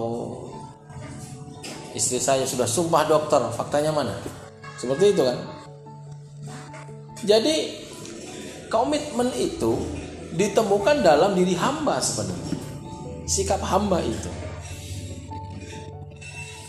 istri 1.95 2.19
saya 2.19 2.43
sudah 2.43 2.67
sumpah 2.67 3.07
dokter 3.07 3.39
faktanya 3.55 3.95
mana? 3.95 4.11
Seperti 4.75 5.15
itu 5.15 5.23
kan? 5.23 5.39
Jadi 7.23 7.55
komitmen 8.67 9.31
itu 9.39 9.79
ditemukan 10.35 10.99
dalam 10.99 11.31
diri 11.31 11.55
hamba 11.55 12.03
sebenarnya. 12.03 12.59
Sikap 13.23 13.63
hamba 13.63 14.03
itu. 14.03 14.27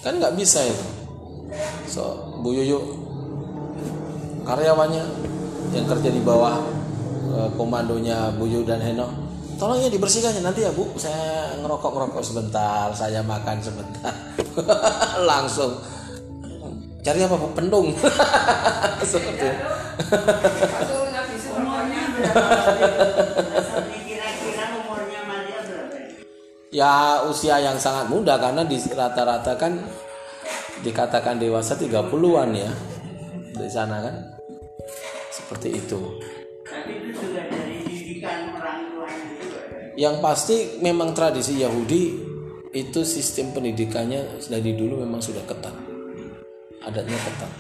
Kan 0.07 0.23
nggak 0.23 0.39
bisa 0.39 0.63
itu. 0.63 0.87
So, 1.91 2.31
Bu 2.47 2.55
Yuyu 2.55 2.79
karyawannya 4.47 5.35
yang 5.73 5.87
kerja 5.89 6.09
di 6.13 6.21
bawah 6.23 6.63
e, 7.33 7.39
komandonya 7.57 8.35
Bu 8.37 8.47
Yuyu 8.47 8.67
dan 8.67 8.79
Heno. 8.83 9.09
Tolong 9.57 9.81
ya 9.81 9.89
dibersihkannya 9.89 10.45
nanti 10.45 10.63
ya 10.63 10.71
Bu. 10.71 10.85
Saya 11.01 11.57
ngerokok 11.65 11.91
ngerokok 11.97 12.23
sebentar 12.23 12.93
saya 12.93 13.25
makan 13.25 13.57
sebentar. 13.65 14.13
Langsung. 15.31 15.81
Cari 17.01 17.25
apa 17.25 17.35
Bu? 17.41 17.49
Pendung. 17.57 17.95
Seperti. 19.11 19.49
Ya 26.77 27.25
usia 27.25 27.57
yang 27.57 27.81
sangat 27.81 28.13
muda 28.13 28.37
karena 28.37 28.61
di 28.61 28.77
rata-rata 28.93 29.57
kan 29.57 29.81
dikatakan 30.85 31.41
dewasa 31.41 31.73
30-an 31.73 32.53
ya. 32.53 32.69
Di 33.57 33.71
sana 33.73 34.05
kan 34.05 34.36
seperti 35.47 35.79
itu. 35.79 36.01
Yang 39.95 40.17
pasti 40.19 40.57
memang 40.83 41.15
tradisi 41.15 41.63
Yahudi 41.63 42.03
itu 42.75 43.01
sistem 43.07 43.55
pendidikannya 43.55 44.43
dari 44.51 44.75
dulu 44.75 45.07
memang 45.07 45.23
sudah 45.23 45.47
ketat. 45.47 45.73
Adatnya 46.83 47.15
ketat. 47.15 47.53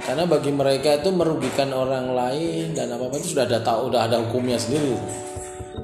Karena 0.00 0.24
bagi 0.24 0.54
mereka 0.54 0.96
itu 0.96 1.12
merugikan 1.12 1.74
orang 1.76 2.16
lain 2.16 2.72
dan 2.72 2.88
apa 2.94 3.10
apa 3.10 3.20
itu 3.20 3.36
sudah 3.36 3.44
ada 3.44 3.60
tahu 3.60 3.92
udah 3.92 4.08
ada 4.08 4.16
hukumnya 4.22 4.56
sendiri. 4.56 4.96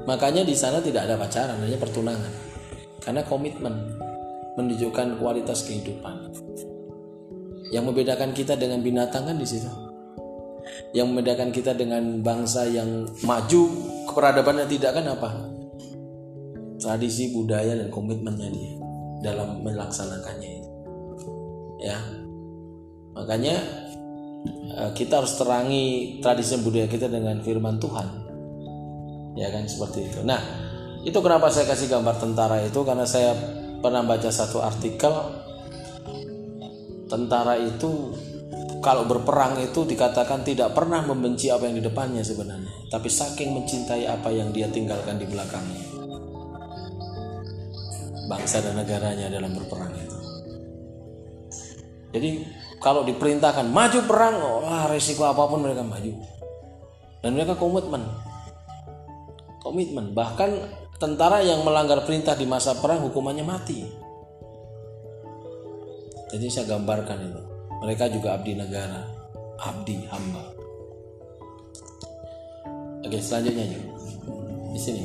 Makanya 0.08 0.46
di 0.46 0.56
sana 0.56 0.80
tidak 0.80 1.04
ada 1.10 1.20
pacaran 1.20 1.58
hanya 1.60 1.76
pertunangan. 1.76 2.32
Karena 3.02 3.26
komitmen 3.26 3.74
menunjukkan 4.56 5.20
kualitas 5.20 5.68
kehidupan. 5.68 6.32
Yang 7.74 7.84
membedakan 7.92 8.30
kita 8.32 8.56
dengan 8.56 8.80
binatang 8.80 9.28
kan 9.28 9.36
di 9.36 9.44
situ 9.44 9.85
yang 10.92 11.12
membedakan 11.12 11.50
kita 11.54 11.72
dengan 11.76 12.20
bangsa 12.22 12.66
yang 12.66 13.06
maju 13.22 13.62
keperadabannya 14.10 14.66
tidak 14.66 14.96
kan 14.96 15.06
apa? 15.06 15.30
Tradisi 16.76 17.32
budaya 17.32 17.74
dan 17.74 17.88
komitmennya 17.88 18.48
dia 18.52 18.72
dalam 19.24 19.64
melaksanakannya 19.64 20.66
ya. 21.80 21.98
Makanya 23.16 23.56
eh, 24.76 24.90
kita 24.92 25.24
harus 25.24 25.34
terangi 25.40 26.18
tradisi 26.20 26.60
budaya 26.60 26.88
kita 26.90 27.08
dengan 27.08 27.40
firman 27.40 27.80
Tuhan. 27.80 28.08
Ya 29.36 29.52
kan 29.52 29.68
seperti 29.68 30.08
itu. 30.08 30.20
Nah 30.24 30.40
itu 31.04 31.16
kenapa 31.20 31.52
saya 31.52 31.68
kasih 31.68 31.92
gambar 31.92 32.16
tentara 32.18 32.64
itu 32.64 32.80
karena 32.82 33.04
saya 33.04 33.36
pernah 33.80 34.04
baca 34.04 34.28
satu 34.28 34.60
artikel. 34.64 35.12
Tentara 37.06 37.54
itu 37.54 38.10
kalau 38.84 39.08
berperang 39.08 39.58
itu 39.62 39.84
dikatakan 39.86 40.44
tidak 40.44 40.76
pernah 40.76 41.02
membenci 41.02 41.48
apa 41.50 41.66
yang 41.68 41.76
di 41.80 41.84
depannya 41.84 42.22
sebenarnya 42.22 42.76
tapi 42.86 43.10
saking 43.10 43.50
mencintai 43.50 44.06
apa 44.06 44.30
yang 44.30 44.54
dia 44.54 44.70
tinggalkan 44.70 45.18
di 45.18 45.26
belakangnya. 45.26 45.82
Bangsa 48.26 48.62
dan 48.62 48.78
negaranya 48.78 49.26
dalam 49.30 49.54
berperang 49.54 49.90
itu. 49.94 50.18
Jadi 52.14 52.30
kalau 52.78 53.02
diperintahkan 53.02 53.66
maju 53.70 54.00
perang 54.06 54.36
oh, 54.42 54.86
resiko 54.90 55.26
apa 55.26 55.42
pun 55.46 55.62
mereka 55.62 55.82
maju. 55.82 56.14
Dan 57.22 57.34
mereka 57.34 57.58
komitmen. 57.58 58.02
Komitmen. 59.62 60.14
Bahkan 60.14 60.50
tentara 61.02 61.42
yang 61.42 61.66
melanggar 61.66 62.06
perintah 62.06 62.38
di 62.38 62.46
masa 62.46 62.78
perang 62.78 63.02
hukumannya 63.02 63.42
mati. 63.46 63.82
Jadi 66.30 66.46
saya 66.50 66.74
gambarkan 66.74 67.18
itu 67.22 67.55
mereka 67.80 68.08
juga 68.08 68.36
abdi 68.36 68.52
negara. 68.56 69.04
Abdi 69.56 70.04
hamba. 70.12 70.44
Oke 73.06 73.22
selanjutnya 73.22 73.64
yuk 73.70 73.84
di 74.74 74.80
sini. 74.82 75.02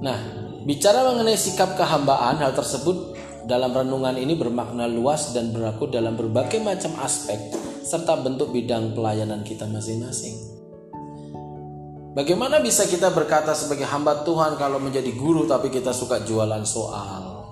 Nah 0.00 0.18
bicara 0.66 1.04
mengenai 1.06 1.38
sikap 1.38 1.76
kehambaan 1.76 2.40
hal 2.40 2.56
tersebut 2.56 3.14
dalam 3.46 3.70
renungan 3.70 4.18
ini 4.18 4.34
bermakna 4.34 4.90
luas 4.90 5.30
dan 5.30 5.54
berlaku 5.54 5.86
dalam 5.86 6.18
berbagai 6.18 6.58
macam 6.58 6.98
aspek 6.98 7.38
serta 7.86 8.18
bentuk 8.18 8.50
bidang 8.50 8.96
pelayanan 8.98 9.46
kita 9.46 9.70
masing-masing. 9.70 10.34
Bagaimana 12.16 12.58
bisa 12.64 12.88
kita 12.88 13.12
berkata 13.12 13.52
sebagai 13.52 13.86
hamba 13.86 14.24
Tuhan 14.24 14.56
kalau 14.56 14.80
menjadi 14.80 15.12
guru 15.14 15.44
tapi 15.44 15.68
kita 15.68 15.92
suka 15.92 16.24
jualan 16.24 16.64
soal, 16.64 17.44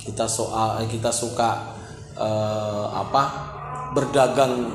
kita 0.00 0.24
soal, 0.24 0.82
kita 0.88 1.12
suka 1.12 1.77
uh, 2.18 2.92
apa 2.92 3.22
berdagang 3.96 4.68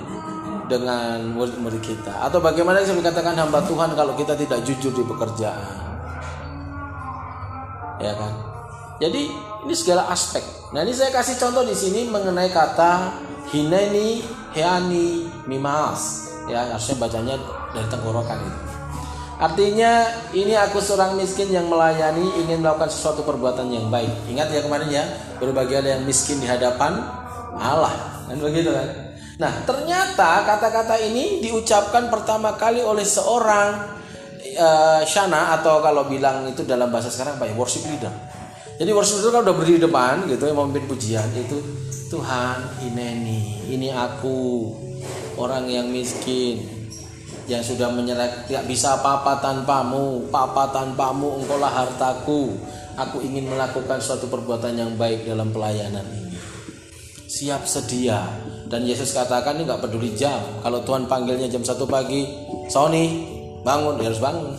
dengan 0.65 1.21
murid-murid 1.35 1.83
kita, 1.83 2.23
atau 2.23 2.39
bagaimana 2.39 2.81
bisa 2.81 2.95
dikatakan 2.95 3.35
hamba 3.35 3.61
Tuhan 3.67 3.93
kalau 3.93 4.15
kita 4.15 4.33
tidak 4.33 4.63
jujur 4.63 4.95
di 4.95 5.03
pekerjaan, 5.03 5.75
ya 7.99 8.15
kan? 8.15 8.33
Jadi 9.03 9.27
ini 9.67 9.73
segala 9.75 10.07
aspek. 10.07 10.41
Nah 10.71 10.81
ini 10.87 10.95
saya 10.95 11.11
kasih 11.11 11.35
contoh 11.35 11.67
di 11.67 11.75
sini 11.75 12.07
mengenai 12.07 12.47
kata 12.49 13.19
hineni, 13.51 14.23
heani, 14.55 15.27
mimas, 15.45 16.31
ya 16.47 16.71
harusnya 16.71 16.95
bacanya 16.95 17.35
dari 17.75 17.87
tenggorokan 17.91 18.39
itu. 18.39 18.61
Artinya 19.33 19.91
ini 20.31 20.55
aku 20.55 20.79
seorang 20.79 21.19
miskin 21.19 21.51
yang 21.51 21.67
melayani 21.67 22.23
ingin 22.39 22.63
melakukan 22.63 22.87
sesuatu 22.87 23.27
perbuatan 23.27 23.67
yang 23.67 23.91
baik. 23.91 24.13
Ingat 24.31 24.47
ya 24.55 24.63
kemarin 24.63 24.87
ya, 24.87 25.03
berbagai 25.43 25.83
ada 25.83 25.89
yang 25.99 26.07
miskin 26.07 26.39
di 26.39 26.47
hadapan 26.47 27.03
Allah. 27.57 27.93
Kan 28.29 28.37
begitu 28.39 28.69
kan? 28.73 28.87
Nah, 29.41 29.51
ternyata 29.65 30.45
kata-kata 30.45 30.95
ini 31.01 31.41
diucapkan 31.41 32.07
pertama 32.07 32.53
kali 32.53 32.85
oleh 32.85 33.03
seorang 33.03 33.97
uh, 34.57 35.01
Shana 35.03 35.57
atau 35.59 35.81
kalau 35.81 36.05
bilang 36.05 36.45
itu 36.45 36.61
dalam 36.63 36.93
bahasa 36.93 37.09
sekarang 37.09 37.41
apa 37.41 37.49
ya? 37.49 37.53
Worship 37.57 37.83
leader. 37.89 38.13
Jadi 38.77 38.89
worship 38.93 39.21
leader 39.21 39.31
kalau 39.33 39.45
udah 39.49 39.55
berdiri 39.57 39.77
di 39.81 39.85
depan 39.89 40.25
gitu 40.29 40.43
yang 40.45 40.57
memimpin 40.57 40.85
pujian 40.85 41.27
itu 41.33 41.57
Tuhan, 42.13 42.61
ini 42.85 43.57
ini 43.73 43.89
aku 43.89 44.69
orang 45.41 45.65
yang 45.65 45.89
miskin 45.89 46.61
yang 47.49 47.59
sudah 47.59 47.91
menyerah 47.91 48.47
tidak 48.47 48.69
bisa 48.71 48.95
apa-apa 49.01 49.43
tanpamu 49.43 50.31
papa 50.31 50.71
tanpamu 50.71 51.43
engkaulah 51.43 51.67
hartaku 51.67 52.55
aku 52.95 53.19
ingin 53.19 53.51
melakukan 53.51 53.99
suatu 53.99 54.31
perbuatan 54.31 54.79
yang 54.79 54.91
baik 54.95 55.27
dalam 55.27 55.51
pelayanan 55.51 56.07
ini 56.07 56.22
siap 57.33 57.65
sedia 57.65 58.29
dan 58.69 58.85
Yesus 58.85 59.09
katakan 59.09 59.57
ini 59.57 59.65
nggak 59.65 59.81
peduli 59.81 60.13
jam 60.13 60.37
kalau 60.61 60.85
Tuhan 60.85 61.09
panggilnya 61.09 61.49
jam 61.49 61.65
satu 61.65 61.89
pagi 61.89 62.29
Sony 62.69 63.25
bangun 63.65 63.97
dia 63.97 64.13
harus 64.13 64.21
bangun 64.21 64.53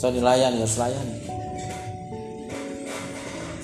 Sony 0.00 0.24
layan 0.24 0.56
harus 0.56 0.80
layan 0.80 1.08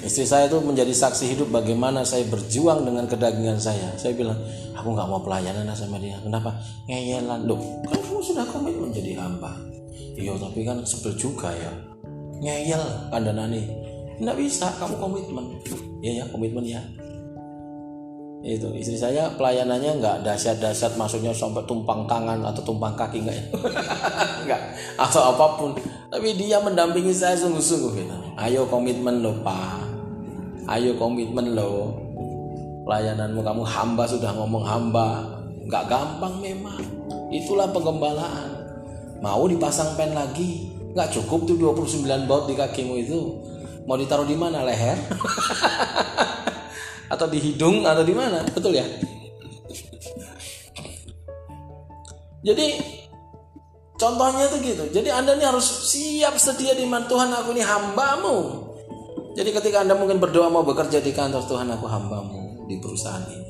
Istri 0.06 0.22
saya 0.22 0.46
itu 0.46 0.62
menjadi 0.62 0.94
saksi 0.94 1.34
hidup 1.34 1.50
bagaimana 1.50 2.06
saya 2.06 2.22
berjuang 2.30 2.86
dengan 2.86 3.10
kedagingan 3.10 3.58
saya. 3.58 3.90
Saya 3.98 4.14
bilang, 4.14 4.38
aku 4.78 4.94
nggak 4.94 5.02
mau 5.10 5.18
pelayanan 5.18 5.66
sama 5.74 5.98
dia. 5.98 6.14
Kenapa? 6.22 6.62
Ngeyelan. 6.86 7.42
Loh, 7.42 7.58
kan 7.90 7.98
kamu 7.98 8.22
sudah 8.22 8.46
komitmen 8.46 8.94
menjadi 8.94 9.18
hamba. 9.18 9.58
Iya, 10.14 10.38
tapi 10.38 10.62
kan 10.62 10.86
sebel 10.86 11.10
juga 11.18 11.50
ya. 11.50 11.74
Ngeyel 12.38 13.10
kandanani. 13.10 13.66
Nggak 14.22 14.38
bisa, 14.38 14.70
kamu 14.78 14.94
komitmen. 14.94 15.58
Iya 16.06 16.22
ya, 16.22 16.24
komitmen 16.30 16.62
ya. 16.62 16.78
Itu 18.44 18.68
istri 18.76 19.00
saya 19.00 19.32
pelayanannya 19.34 19.96
nggak 19.96 20.16
dahsyat-dahsyat 20.22 21.00
maksudnya 21.00 21.32
sampai 21.32 21.64
tumpang 21.64 22.04
tangan 22.04 22.44
atau 22.44 22.60
tumpang 22.60 22.92
kaki 22.92 23.24
nggak. 23.24 23.36
Nggak 24.46 24.62
atau 25.00 25.34
apa 25.34 25.46
pun. 25.58 25.70
Tapi 26.12 26.38
dia 26.38 26.62
mendampingi 26.62 27.10
saya 27.10 27.34
sungguh-sungguh 27.34 27.92
gitu. 27.98 28.16
Ayo 28.38 28.68
komitmen 28.70 29.24
loh 29.24 29.34
pak. 29.42 29.82
Ayo 30.70 30.94
komitmen 30.94 31.56
lo. 31.56 31.96
Pelayananmu 32.86 33.42
kamu 33.42 33.62
hamba 33.66 34.04
sudah 34.06 34.30
ngomong 34.36 34.62
hamba. 34.62 35.26
Nggak 35.66 35.84
gampang 35.90 36.38
memang. 36.38 36.78
Itulah 37.34 37.66
penggembalaan. 37.74 38.62
Mau 39.18 39.50
dipasang 39.50 39.98
pen 39.98 40.14
lagi. 40.14 40.70
Nggak 40.94 41.18
cukup 41.18 41.50
tuh 41.50 41.58
29 41.58 42.30
baut 42.30 42.46
di 42.46 42.54
kakimu 42.54 42.94
itu. 43.02 43.20
Mau 43.90 43.98
ditaruh 43.98 44.26
di 44.26 44.38
mana? 44.38 44.62
Leher 44.62 44.98
atau 47.10 47.26
di 47.30 47.38
hidung 47.38 47.86
atau 47.86 48.02
di 48.02 48.14
mana 48.14 48.42
betul 48.50 48.74
ya 48.74 48.86
jadi 52.46 52.66
contohnya 53.98 54.46
tuh 54.50 54.58
gitu 54.62 54.84
jadi 54.90 55.08
anda 55.16 55.34
ini 55.34 55.44
harus 55.46 55.66
siap 55.90 56.38
sedia 56.38 56.74
di 56.74 56.86
mana 56.86 57.06
Tuhan 57.06 57.30
aku 57.32 57.54
ini 57.54 57.62
hambamu 57.62 58.38
jadi 59.36 59.50
ketika 59.52 59.84
anda 59.84 59.94
mungkin 59.98 60.18
berdoa 60.18 60.48
mau 60.48 60.64
bekerja 60.64 61.02
di 61.02 61.10
kantor 61.12 61.44
Tuhan 61.46 61.68
aku 61.74 61.86
hambamu 61.86 62.66
di 62.66 62.78
perusahaan 62.82 63.22
ini 63.30 63.46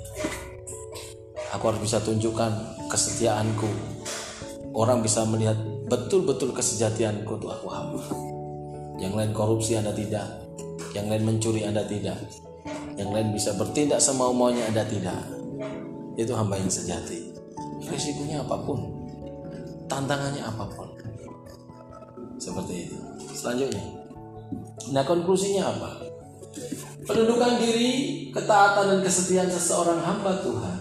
Aku 1.55 1.73
harus 1.73 1.81
bisa 1.81 2.03
tunjukkan 2.05 2.53
kesetiaanku. 2.93 3.71
Orang 4.77 5.01
bisa 5.01 5.25
melihat 5.25 5.57
betul-betul 5.89 6.53
kesejatianku 6.53 7.33
tuh 7.41 7.49
aku 7.49 7.67
hamba. 7.73 8.05
Yang 9.01 9.13
lain 9.17 9.33
korupsi 9.33 9.79
Anda 9.79 9.97
tidak. 9.97 10.27
Yang 10.93 11.07
lain 11.07 11.23
mencuri 11.25 11.63
Anda 11.65 11.89
tidak. 11.89 12.21
Yang 12.97 13.11
lain 13.13 13.29
bisa 13.37 13.51
bertindak 13.61 14.01
semau 14.01 14.33
maunya 14.33 14.65
Anda 14.69 14.85
tidak. 14.89 15.21
Itu 16.17 16.33
hamba 16.33 16.57
yang 16.57 16.73
sejati. 16.73 17.37
Risikonya 17.85 18.41
apa 18.41 18.57
pun. 18.65 18.81
Tantangannya 19.87 20.43
apa 20.43 20.65
pun. 20.73 20.89
Seperti 22.41 22.89
itu. 22.89 22.97
Selanjutnya. 23.37 23.85
Nah 24.97 25.05
konklusinya 25.05 25.69
apa? 25.69 25.91
Pendudukan 27.07 27.61
diri, 27.61 27.93
ketaatan 28.33 28.97
dan 28.97 29.01
kesetiaan 29.05 29.53
seseorang 29.53 30.01
hamba 30.03 30.43
Tuhan 30.43 30.79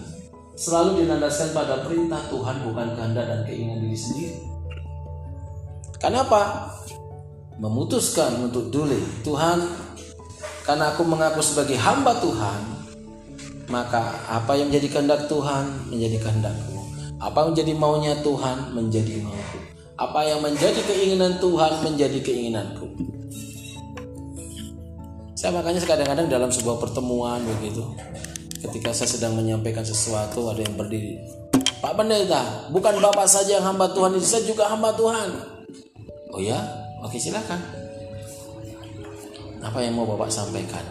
selalu 0.56 1.04
dinandaskan 1.04 1.52
pada 1.52 1.84
perintah 1.84 2.24
Tuhan 2.32 2.64
bukan 2.64 2.88
kehendak 2.96 3.26
dan 3.28 3.40
keinginan 3.44 3.84
diri 3.84 4.00
sendiri. 4.00 4.40
Kenapa? 6.00 6.72
Memutuskan 7.56 8.52
untuk 8.52 8.68
dulu 8.68 9.00
Tuhan 9.24 9.85
karena 10.66 10.92
aku 10.92 11.06
mengaku 11.06 11.46
sebagai 11.46 11.78
hamba 11.78 12.18
Tuhan 12.20 12.76
maka 13.70 14.22
apa 14.30 14.58
yang 14.58 14.70
menjadi 14.70 14.98
kehendak 14.98 15.26
Tuhan 15.26 15.90
menjadi 15.90 16.18
kehendakku. 16.22 16.78
Apa 17.18 17.38
yang 17.42 17.50
menjadi 17.56 17.74
maunya 17.74 18.14
Tuhan 18.22 18.58
menjadi 18.78 19.14
mauku. 19.26 19.58
Apa 19.96 20.20
yang 20.28 20.40
menjadi 20.44 20.82
keinginan 20.86 21.40
Tuhan 21.40 21.72
menjadi 21.82 22.20
keinginanku. 22.20 22.86
Saya 25.34 25.52
makanya 25.56 25.82
kadang-kadang 25.86 26.28
dalam 26.30 26.50
sebuah 26.50 26.78
pertemuan 26.82 27.42
begitu 27.46 27.86
ketika 28.66 28.94
saya 28.94 29.10
sedang 29.10 29.38
menyampaikan 29.38 29.86
sesuatu 29.86 30.50
ada 30.50 30.66
yang 30.66 30.74
berdiri 30.74 31.22
Pak 31.86 31.94
Pendeta 31.94 32.74
bukan 32.74 32.98
Bapak 32.98 33.30
saja 33.30 33.62
yang 33.62 33.66
hamba 33.68 33.94
Tuhan 33.94 34.18
saya 34.26 34.42
juga 34.42 34.66
hamba 34.66 34.96
Tuhan. 34.98 35.30
Oh 36.34 36.42
ya? 36.42 36.58
Oke 37.06 37.22
silakan 37.22 37.62
apa 39.66 39.82
yang 39.82 39.98
mau 39.98 40.06
Bapak 40.06 40.30
sampaikan? 40.30 40.86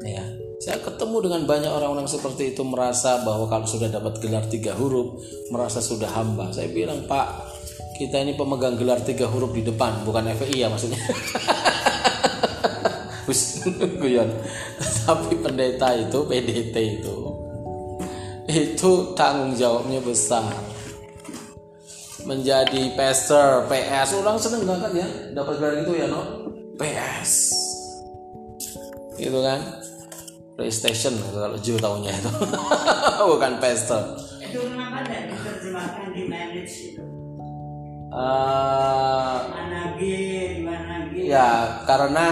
Ya 0.00 0.24
saya 0.66 0.82
ketemu 0.82 1.30
dengan 1.30 1.46
banyak 1.46 1.70
orang-orang 1.70 2.10
seperti 2.10 2.50
itu 2.50 2.66
merasa 2.66 3.22
bahwa 3.22 3.46
kalau 3.46 3.68
sudah 3.70 3.86
dapat 3.86 4.18
gelar 4.18 4.48
tiga 4.50 4.74
huruf 4.74 5.22
merasa 5.52 5.78
sudah 5.84 6.10
hamba. 6.10 6.50
Saya 6.50 6.72
bilang 6.72 7.06
Pak 7.06 7.54
kita 8.00 8.24
ini 8.24 8.34
pemegang 8.34 8.74
gelar 8.74 8.98
tiga 9.04 9.30
huruf 9.30 9.54
di 9.54 9.62
depan 9.62 10.02
bukan 10.02 10.26
FPI 10.32 10.64
ya 10.64 10.68
maksudnya. 10.72 10.98
Guyon. 14.02 14.30
Tapi 15.06 15.38
pendeta 15.38 15.94
itu 15.94 16.18
PDT 16.26 16.76
itu 16.98 17.14
itu 18.46 19.14
tanggung 19.14 19.54
jawabnya 19.58 20.02
besar 20.02 20.50
menjadi 22.26 22.92
pastor 22.98 23.70
PS 23.70 24.18
orang 24.18 24.36
seneng 24.36 24.66
banget 24.66 24.92
ya 24.98 25.08
dapat 25.32 25.62
gelar 25.62 25.74
itu 25.78 25.92
ya 25.94 26.06
no? 26.10 26.22
PS 26.76 27.32
gitu 29.16 29.40
kan? 29.40 29.60
PlayStation 30.56 31.14
kalau 31.32 31.56
Joe 31.60 31.80
tahunya 31.80 32.12
itu. 32.12 32.30
Bukan 33.32 33.52
pastor. 33.60 34.16
Itu 34.40 34.60
kenapa 34.72 35.04
tidak 35.04 35.32
diterjemahkan 35.32 36.06
di 36.12 36.22
manage 36.28 36.74
itu? 36.92 37.04
Uh, 38.16 39.36
manage 39.52 40.64
manage 40.64 41.28
ya 41.28 41.84
karena 41.84 42.26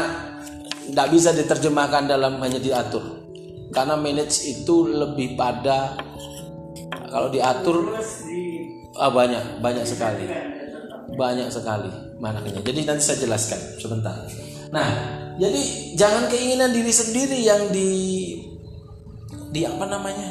tidak 0.88 1.08
bisa 1.12 1.30
diterjemahkan 1.36 2.04
dalam 2.08 2.40
hanya 2.40 2.60
diatur. 2.60 3.24
Karena 3.72 3.96
manage 3.96 4.44
itu 4.48 4.88
lebih 4.88 5.36
pada 5.36 5.96
kalau 7.12 7.28
diatur 7.28 7.94
ah, 8.98 9.10
banyak 9.10 9.60
banyak 9.60 9.84
sekali. 9.86 10.24
Banyak 11.14 11.48
sekali 11.50 11.90
manaknya. 12.18 12.62
Jadi 12.62 12.80
nanti 12.86 13.02
saya 13.02 13.18
jelaskan 13.22 13.60
sebentar. 13.78 14.14
Nah 14.70 14.88
jadi 15.38 15.60
jangan 15.98 16.30
keinginan 16.30 16.70
diri 16.70 16.92
sendiri 16.94 17.38
yang 17.42 17.70
di 17.70 17.90
di 19.50 19.60
apa 19.66 19.84
namanya? 19.86 20.30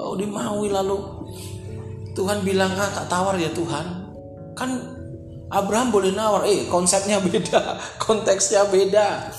Oh 0.00 0.16
dimaui 0.16 0.72
lalu 0.72 0.96
Tuhan 2.16 2.42
bilang 2.42 2.72
ah 2.76 2.90
tak 2.90 3.06
tawar 3.08 3.36
ya 3.36 3.52
Tuhan. 3.52 3.86
Kan 4.56 4.70
Abraham 5.50 5.88
boleh 5.92 6.12
nawar. 6.12 6.44
Eh 6.48 6.68
konsepnya 6.68 7.20
beda 7.20 7.76
konteksnya 8.04 8.68
beda. 8.68 9.30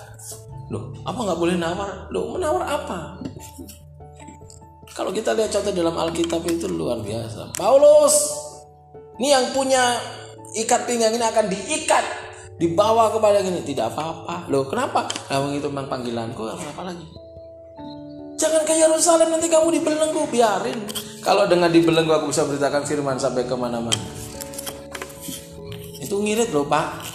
Loh 0.71 0.95
apa 1.03 1.19
nggak 1.19 1.39
boleh 1.39 1.57
nawar? 1.57 2.07
Loh 2.13 2.37
menawar 2.37 2.63
apa 2.65 2.99
kalau 4.91 5.15
kita 5.15 5.31
lihat 5.31 5.55
contoh 5.55 5.71
dalam 5.71 5.95
Alkitab 5.95 6.43
itu 6.47 6.67
luar 6.67 6.99
biasa. 6.99 7.55
Paulus 7.55 8.15
ini 9.23 9.31
yang 9.31 9.55
punya 9.55 9.95
ikat 10.51 10.83
pinggang 10.83 11.15
ini 11.15 11.23
akan 11.23 11.47
diikat 11.47 12.05
dibawa 12.59 13.07
kepada 13.15 13.39
gini. 13.39 13.63
Tidak 13.63 13.87
apa-apa. 13.87 14.51
Loh 14.51 14.67
kenapa? 14.67 15.07
Kamu 15.31 15.55
itu 15.55 15.67
memang 15.71 15.87
panggilanku 15.87 16.43
apa 16.43 16.81
lagi? 16.83 17.07
Jangan 18.35 18.65
ke 18.67 18.73
Yerusalem 18.73 19.31
nanti 19.31 19.47
kamu 19.47 19.79
dibelenggu 19.79 20.27
biarin. 20.27 20.79
Kalau 21.21 21.45
dengan 21.45 21.69
dibelenggu 21.69 22.11
aku 22.11 22.33
bisa 22.33 22.43
beritakan 22.43 22.83
firman 22.83 23.15
sampai 23.15 23.45
ke 23.47 23.55
mana-mana. 23.55 24.01
Itu 26.01 26.19
ngirit 26.19 26.51
loh 26.51 26.67
pak. 26.67 27.07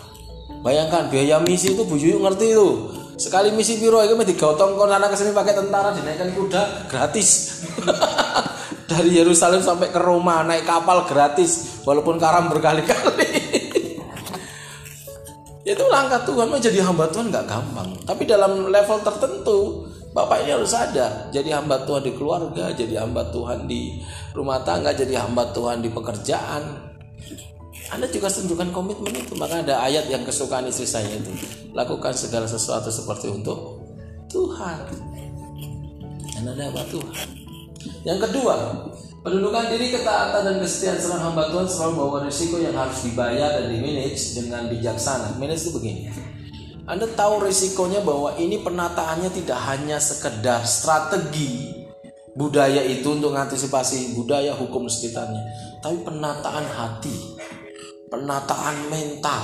Bayangkan 0.64 1.12
biaya 1.12 1.42
misi 1.44 1.76
itu 1.76 1.84
Bu 1.84 2.00
Yuyu 2.00 2.22
ngerti 2.24 2.56
itu 2.56 2.68
sekali 3.16 3.48
misi 3.52 3.80
biro 3.80 4.04
itu 4.04 4.12
mesti 4.12 4.36
digotong 4.36 4.76
kon 4.76 4.92
anak 4.92 5.12
ke 5.12 5.16
sini 5.16 5.32
pakai 5.32 5.56
tentara 5.56 5.92
dinaikkan 5.96 6.36
kuda 6.36 6.88
gratis. 6.88 7.28
Dari 8.86 9.18
Yerusalem 9.18 9.66
sampai 9.66 9.90
ke 9.90 9.98
Roma 9.98 10.46
naik 10.46 10.62
kapal 10.62 11.10
gratis 11.10 11.82
walaupun 11.82 12.22
karam 12.22 12.46
berkali-kali. 12.46 13.34
Itu 15.66 15.82
langkah 15.90 16.22
Tuhan 16.22 16.46
menjadi 16.46 16.86
hamba 16.86 17.10
Tuhan 17.10 17.34
nggak 17.34 17.46
gampang. 17.50 17.98
Tapi 18.06 18.22
dalam 18.22 18.70
level 18.70 18.98
tertentu 19.02 19.90
Bapak 20.16 20.48
ini 20.48 20.56
harus 20.56 20.72
sadar 20.72 21.28
jadi 21.28 21.60
hamba 21.60 21.84
Tuhan 21.84 22.00
di 22.00 22.16
keluarga 22.16 22.72
jadi 22.72 23.04
hamba 23.04 23.28
Tuhan 23.28 23.68
di 23.68 24.00
rumah 24.32 24.64
tangga 24.64 24.96
jadi 24.96 25.20
hamba 25.20 25.52
Tuhan 25.52 25.84
di 25.84 25.92
pekerjaan 25.92 26.95
anda 27.90 28.10
juga 28.10 28.26
tunjukkan 28.26 28.74
komitmen 28.74 29.14
itu. 29.14 29.38
Maka 29.38 29.62
ada 29.62 29.82
ayat 29.86 30.10
yang 30.10 30.26
kesukaan 30.26 30.66
istri 30.66 30.88
saya 30.88 31.06
itu. 31.06 31.30
Lakukan 31.70 32.12
segala 32.16 32.50
sesuatu 32.50 32.90
seperti 32.90 33.30
untuk 33.30 33.86
Tuhan. 34.26 34.78
Dan 36.36 36.44
ada 36.50 36.64
apa 36.70 36.82
Tuhan? 36.90 37.28
Yang 38.02 38.18
kedua 38.30 38.54
pendudukan 39.22 39.70
diri 39.70 39.90
ketaatan 39.94 40.42
dan 40.42 40.56
kesetiaan 40.62 40.98
seorang 40.98 41.22
hamba 41.30 41.50
Tuhan 41.50 41.66
selalu 41.66 41.92
membawa 41.94 42.18
risiko 42.26 42.62
yang 42.62 42.74
harus 42.74 42.98
dibayar 43.06 43.62
dan 43.62 43.70
dimanage 43.70 44.34
dengan 44.34 44.66
bijaksana. 44.66 45.38
Manage 45.38 45.66
itu 45.66 45.72
begini. 45.74 46.02
Anda 46.86 47.10
tahu 47.10 47.42
risikonya 47.42 48.02
bahwa 48.06 48.38
ini 48.38 48.62
penataannya 48.62 49.30
tidak 49.34 49.58
hanya 49.66 49.98
sekedar 49.98 50.62
strategi 50.62 51.76
budaya 52.36 52.84
itu 52.84 53.16
untuk 53.16 53.32
mengantisipasi 53.32 54.12
budaya 54.12 54.52
hukum 54.52 54.86
sekitarnya 54.92 55.40
tapi 55.80 56.04
penataan 56.04 56.68
hati 56.68 57.35
penataan 58.10 58.86
mental, 58.86 59.42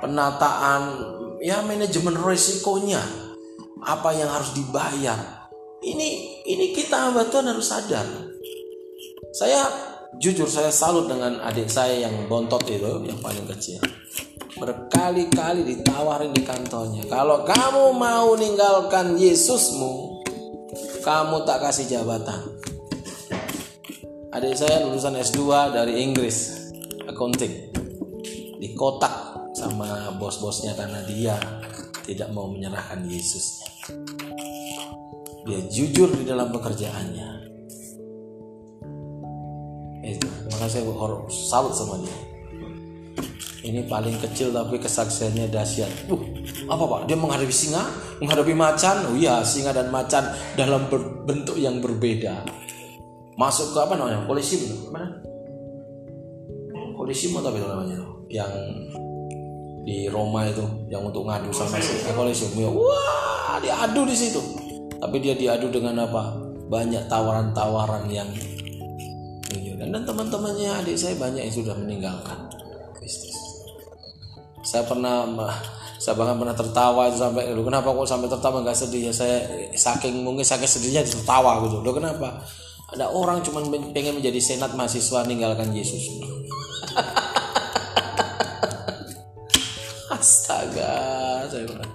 penataan 0.00 0.82
ya 1.44 1.60
manajemen 1.64 2.16
risikonya, 2.16 3.02
apa 3.84 4.10
yang 4.16 4.30
harus 4.32 4.56
dibayar. 4.56 5.48
Ini 5.84 6.08
ini 6.48 6.66
kita 6.72 7.10
hamba 7.10 7.28
Tuhan 7.28 7.52
harus 7.52 7.68
sadar. 7.68 8.06
Saya 9.36 9.68
jujur 10.16 10.48
saya 10.48 10.72
salut 10.72 11.06
dengan 11.06 11.38
adik 11.44 11.68
saya 11.68 12.08
yang 12.08 12.24
bontot 12.26 12.64
itu 12.66 13.04
yang 13.04 13.20
paling 13.20 13.44
kecil. 13.44 13.78
Berkali-kali 14.56 15.68
ditawarin 15.68 16.32
di 16.32 16.40
kantornya. 16.40 17.04
Kalau 17.12 17.44
kamu 17.44 17.92
mau 17.92 18.32
ninggalkan 18.40 19.20
Yesusmu, 19.20 20.24
kamu 21.04 21.44
tak 21.44 21.60
kasih 21.60 21.92
jabatan. 21.92 22.40
Adik 24.32 24.56
saya 24.56 24.88
lulusan 24.88 25.20
S2 25.20 25.76
dari 25.76 26.00
Inggris 26.00 26.65
accounting 27.06 27.72
dikotak 28.60 29.14
sama 29.56 30.12
bos-bosnya 30.20 30.76
karena 30.76 31.00
dia 31.08 31.34
tidak 32.04 32.30
mau 32.30 32.46
menyerahkan 32.46 33.02
Yesusnya 33.08 33.66
Dia 35.46 35.62
jujur 35.70 36.10
di 36.10 36.26
dalam 36.26 36.50
pekerjaannya. 36.50 37.28
Itu, 40.02 40.26
makanya 40.50 40.70
saya 40.70 40.82
hor- 40.90 41.30
salut 41.30 41.70
sama 41.70 42.02
dia. 42.02 42.16
Ini 43.62 43.86
paling 43.86 44.18
kecil 44.22 44.50
tapi 44.50 44.78
kesaksiannya 44.78 45.46
dahsyat. 45.50 46.10
Uh, 46.10 46.22
apa 46.66 46.82
pak? 46.86 47.00
Dia 47.10 47.14
menghadapi 47.18 47.54
singa, 47.54 47.82
menghadapi 48.22 48.54
macan. 48.58 49.10
Oh 49.10 49.14
iya, 49.14 49.42
singa 49.46 49.70
dan 49.70 49.90
macan 49.90 50.34
dalam 50.58 50.90
bentuk 51.26 51.58
yang 51.58 51.78
berbeda. 51.78 52.42
Masuk 53.38 53.70
ke 53.70 53.78
apa 53.82 53.94
namanya? 53.94 54.26
Itu. 54.26 54.90
mana? 54.90 55.35
Kolisium 57.06 57.38
tapi 57.38 57.62
namanya, 57.62 58.02
yang 58.26 58.50
di 59.86 60.10
Roma 60.10 60.42
itu, 60.50 60.66
yang 60.90 61.06
untuk 61.06 61.22
ngadu 61.22 61.54
sama 61.54 61.78
si 61.78 62.02
eh, 62.02 62.10
Kolisium. 62.10 62.50
Ya, 62.58 62.66
wah, 62.66 63.62
diadu 63.62 64.02
di 64.10 64.16
situ. 64.18 64.42
Tapi 64.98 65.22
dia 65.22 65.38
diadu 65.38 65.70
dengan 65.70 66.02
apa? 66.02 66.34
Banyak 66.66 67.06
tawaran-tawaran 67.06 68.10
yang 68.10 68.26
menunjukkan. 69.46 69.86
Dan 69.94 70.02
teman-temannya 70.02 70.82
adik 70.82 70.98
saya 70.98 71.14
banyak 71.14 71.46
yang 71.46 71.54
sudah 71.54 71.78
meninggalkan 71.78 72.50
Kristus 72.98 73.36
saya 74.66 74.82
pernah 74.82 75.22
saya 76.02 76.18
bahkan 76.18 76.36
pernah 76.42 76.56
tertawa 76.58 77.06
itu 77.06 77.22
sampai 77.22 77.54
lu 77.54 77.62
kenapa 77.62 77.94
kok 77.94 78.04
sampai 78.10 78.26
tertawa 78.26 78.60
nggak 78.66 78.76
sedih 78.76 79.08
ya 79.08 79.12
saya 79.14 79.38
saking 79.72 80.26
mungkin 80.26 80.42
saking 80.42 80.66
sedihnya 80.66 81.06
tertawa 81.06 81.62
gitu 81.62 81.80
lo 81.80 81.94
kenapa 81.94 82.42
ada 82.90 83.10
orang 83.10 83.40
cuma 83.46 83.62
pengen 83.94 84.18
menjadi 84.18 84.38
senat 84.42 84.74
mahasiswa 84.74 85.22
ninggalkan 85.26 85.70
Yesus 85.70 86.18
astaga 90.46 90.94
saya 91.50 91.66
bilang 91.66 91.92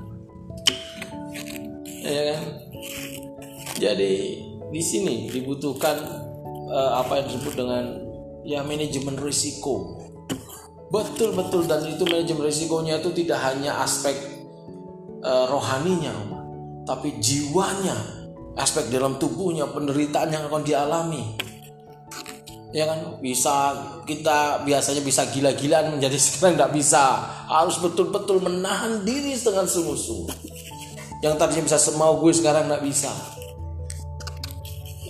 ya 2.04 2.22
kan? 2.36 2.44
Jadi 3.80 4.12
di 4.68 4.82
sini 4.84 5.32
dibutuhkan 5.32 5.96
eh, 6.68 6.92
apa 7.00 7.24
yang 7.24 7.32
disebut 7.32 7.54
dengan 7.56 7.84
ya 8.44 8.60
manajemen 8.68 9.16
risiko. 9.24 10.04
Betul 10.92 11.32
betul 11.32 11.64
dan 11.64 11.88
itu 11.88 12.04
manajemen 12.04 12.44
risikonya 12.44 13.00
itu 13.00 13.16
tidak 13.24 13.40
hanya 13.40 13.80
aspek 13.80 14.12
uh, 15.24 15.48
rohaninya, 15.48 16.12
tapi 16.84 17.16
jiwanya, 17.16 17.96
aspek 18.60 18.92
dalam 18.92 19.16
tubuhnya, 19.16 19.72
penderitaan 19.72 20.36
yang 20.36 20.52
akan 20.52 20.68
dialami. 20.68 21.40
Ya 22.72 22.88
kan? 22.88 23.20
Bisa. 23.20 23.76
Kita 24.08 24.64
biasanya 24.64 25.04
bisa 25.04 25.28
gila-gilaan 25.28 25.96
menjadi 25.96 26.18
sekarang 26.24 26.56
tidak 26.60 26.74
bisa. 26.76 27.04
Harus 27.48 27.78
betul-betul 27.80 28.40
menahan 28.44 29.04
diri 29.04 29.36
dengan 29.36 29.68
sungguh-sungguh. 29.68 30.36
Yang 31.22 31.36
tadinya 31.38 31.64
bisa 31.70 31.78
semau 31.78 32.18
gue 32.18 32.34
sekarang 32.34 32.66
tidak 32.66 32.84
bisa. 32.84 33.12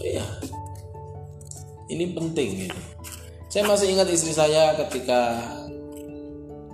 Iya. 0.02 0.26
Ini 1.92 2.16
penting 2.16 2.50
gitu. 2.68 2.80
Saya 3.52 3.68
masih 3.68 3.92
ingat 3.92 4.08
istri 4.08 4.32
saya 4.32 4.76
ketika 4.80 5.36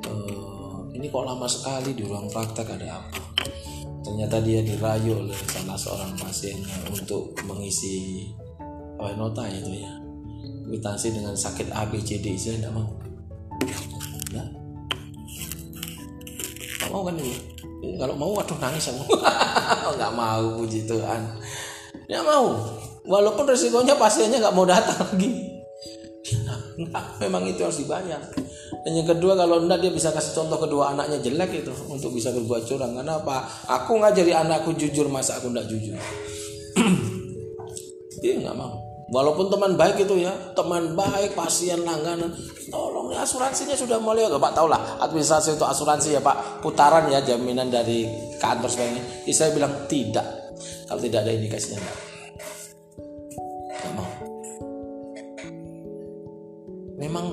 eh, 0.06 0.78
ini 0.94 1.10
kok 1.10 1.26
lama 1.26 1.50
sekali 1.50 1.98
di 1.98 2.06
ruang 2.06 2.30
praktek 2.30 2.70
ada 2.78 3.02
apa? 3.02 3.18
Ternyata 4.06 4.40
dia 4.46 4.62
dirayu 4.62 5.26
oleh 5.26 5.38
salah 5.50 5.76
seorang 5.76 6.14
pasiennya 6.22 6.94
untuk 6.94 7.34
mengisi 7.50 8.30
apa 8.98 9.14
nota 9.18 9.46
itu 9.50 9.84
ya. 9.84 10.07
Kwitansi 10.68 11.16
dengan 11.16 11.32
sakit 11.32 11.72
A, 11.72 11.88
B, 11.88 12.04
saya 12.04 12.60
tidak 12.60 12.76
mau. 12.76 12.92
Nah, 14.36 14.48
nggak 16.78 16.90
mau 16.92 17.02
kan 17.08 17.16
ini? 17.16 17.36
Kalau 17.96 18.16
mau, 18.20 18.32
waduh 18.36 18.58
nangis 18.60 18.92
aku. 18.92 19.16
nggak 19.98 20.14
mau 20.14 20.44
puji 20.60 20.84
Tuhan. 20.84 21.22
Nggak 22.12 22.24
mau. 22.28 22.46
Walaupun 23.08 23.48
resikonya 23.48 23.96
pasiennya 23.96 24.44
nggak 24.44 24.56
mau 24.56 24.68
datang 24.68 25.00
lagi. 25.00 25.56
Enggak, 26.78 27.06
memang 27.24 27.44
itu 27.48 27.64
harus 27.64 27.80
dibayar. 27.82 28.22
Dan 28.86 28.92
yang 28.94 29.08
kedua 29.08 29.34
kalau 29.34 29.64
enggak 29.64 29.82
dia 29.82 29.92
bisa 29.92 30.14
kasih 30.14 30.38
contoh 30.38 30.62
kedua 30.62 30.94
anaknya 30.94 31.18
jelek 31.20 31.66
itu 31.66 31.74
untuk 31.90 32.14
bisa 32.14 32.30
berbuat 32.36 32.68
curang. 32.70 32.94
Kenapa? 32.94 33.48
Aku 33.66 33.98
ngajari 33.98 34.32
anakku 34.36 34.76
jujur 34.78 35.10
masa 35.10 35.42
aku 35.42 35.50
enggak 35.50 35.68
jujur. 35.68 35.98
dia 38.22 38.32
nggak 38.38 38.56
mau. 38.56 38.87
Walaupun 39.08 39.48
teman 39.48 39.80
baik 39.80 40.04
itu 40.04 40.20
ya, 40.20 40.36
teman 40.52 40.92
baik, 40.92 41.32
pasien 41.32 41.80
langganan, 41.88 42.28
tolong 42.68 43.08
ya 43.16 43.24
asuransinya 43.24 43.72
sudah 43.72 44.04
mulai, 44.04 44.28
Pak 44.28 44.52
tahu 44.52 44.68
lah 44.68 45.00
administrasi 45.00 45.56
itu 45.56 45.64
asuransi 45.64 46.20
ya 46.20 46.22
Pak, 46.22 46.60
putaran 46.60 47.08
ya 47.08 47.24
jaminan 47.24 47.72
dari 47.72 48.04
kantor 48.36 48.68
sebagainya. 48.68 49.04
Jadi 49.24 49.32
saya 49.32 49.56
bilang 49.56 49.88
tidak, 49.88 50.28
kalau 50.92 51.00
tidak 51.00 51.24
ada 51.24 51.32
indikasinya 51.32 51.80
enggak. 51.80 51.98
Nggak 53.72 53.94
mau. 53.96 54.12
Memang 57.00 57.26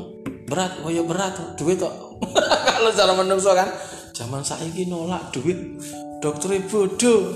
berat 0.46 0.72
oh 0.86 0.94
ya 0.94 1.02
berat 1.02 1.58
duit 1.58 1.82
kok. 1.82 1.94
Kalau 2.74 2.90
cara 2.94 3.12
menungso 3.18 3.50
kan 3.50 3.66
zaman 4.14 4.46
saya 4.46 4.62
ini 4.70 4.86
nolak 4.86 5.34
duit 5.34 5.58
dokter 6.22 6.54
bodoh. 6.70 7.34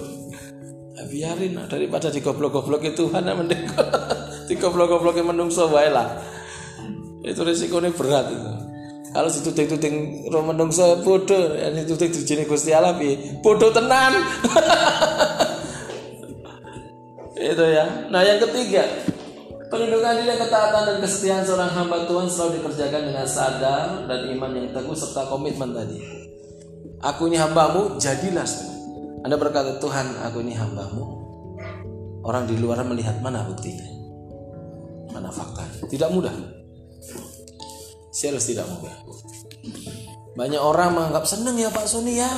Nah, 0.98 1.06
biarin 1.06 1.58
daripada 1.66 2.10
digoblok-goblok 2.10 2.82
itu 2.86 3.06
Tuhan 3.06 3.26
mending 3.26 3.70
digoblok-goblokin 4.48 5.28
menungso 5.28 5.68
wae 5.68 5.92
lah. 5.92 6.18
Itu 7.22 7.44
risikonya 7.44 7.92
berat 7.92 8.32
itu. 8.32 8.50
Kalau 9.08 9.28
situ 9.32 9.50
tuting 9.52 10.28
roh 10.28 10.44
menungso 10.44 11.00
bodoh. 11.00 11.56
Yang 11.56 11.88
itu 11.88 11.92
tuting 11.96 12.10
dijini 12.12 12.42
Gusti 12.44 12.76
Allah 12.76 12.96
piye? 12.96 13.40
Bodoh 13.40 13.72
tenan. 13.72 14.12
Itu 17.38 17.64
ya. 17.64 18.10
Nah 18.10 18.20
yang 18.26 18.42
ketiga. 18.42 18.84
Penundukan 19.68 20.24
diri 20.24 20.32
ketaatan 20.32 20.82
dan 20.88 20.96
kesetiaan 21.04 21.44
seorang 21.44 21.68
hamba 21.68 22.08
Tuhan 22.08 22.24
selalu 22.24 22.50
dikerjakan 22.56 23.02
dengan 23.12 23.28
sadar 23.28 24.08
dan 24.08 24.20
iman 24.32 24.50
yang 24.56 24.72
teguh 24.72 24.96
serta 24.96 25.28
komitmen 25.28 25.76
tadi. 25.76 26.00
Aku 27.04 27.28
ini 27.28 27.36
hambamu, 27.36 28.00
jadilah. 28.00 28.48
Anda 29.28 29.36
berkata 29.36 29.76
Tuhan, 29.76 30.24
aku 30.24 30.40
ini 30.40 30.56
hambamu. 30.56 31.04
Orang 32.24 32.48
di 32.48 32.56
luar 32.56 32.80
melihat 32.80 33.20
mana 33.20 33.44
buktinya, 33.44 33.84
mana 35.12 35.30
faktanya. 35.32 35.84
Tidak 35.88 36.08
mudah. 36.12 36.34
Serius 38.12 38.48
tidak 38.48 38.66
mudah. 38.68 38.94
Banyak 40.34 40.62
orang 40.62 40.94
menganggap 40.94 41.24
seneng 41.26 41.58
ya 41.58 41.68
Pak 41.68 41.86
Sony 41.86 42.18
ya. 42.18 42.30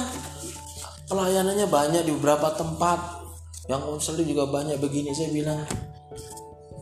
Pelayanannya 1.10 1.66
banyak 1.66 2.02
di 2.06 2.12
beberapa 2.14 2.54
tempat. 2.54 3.22
Yang 3.66 3.82
konseling 3.86 4.28
juga 4.30 4.50
banyak 4.50 4.82
begini. 4.82 5.14
Saya 5.14 5.30
bilang, 5.30 5.62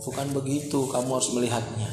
bukan 0.04 0.26
begitu 0.32 0.88
kamu 0.88 1.10
harus 1.20 1.30
melihatnya 1.36 1.90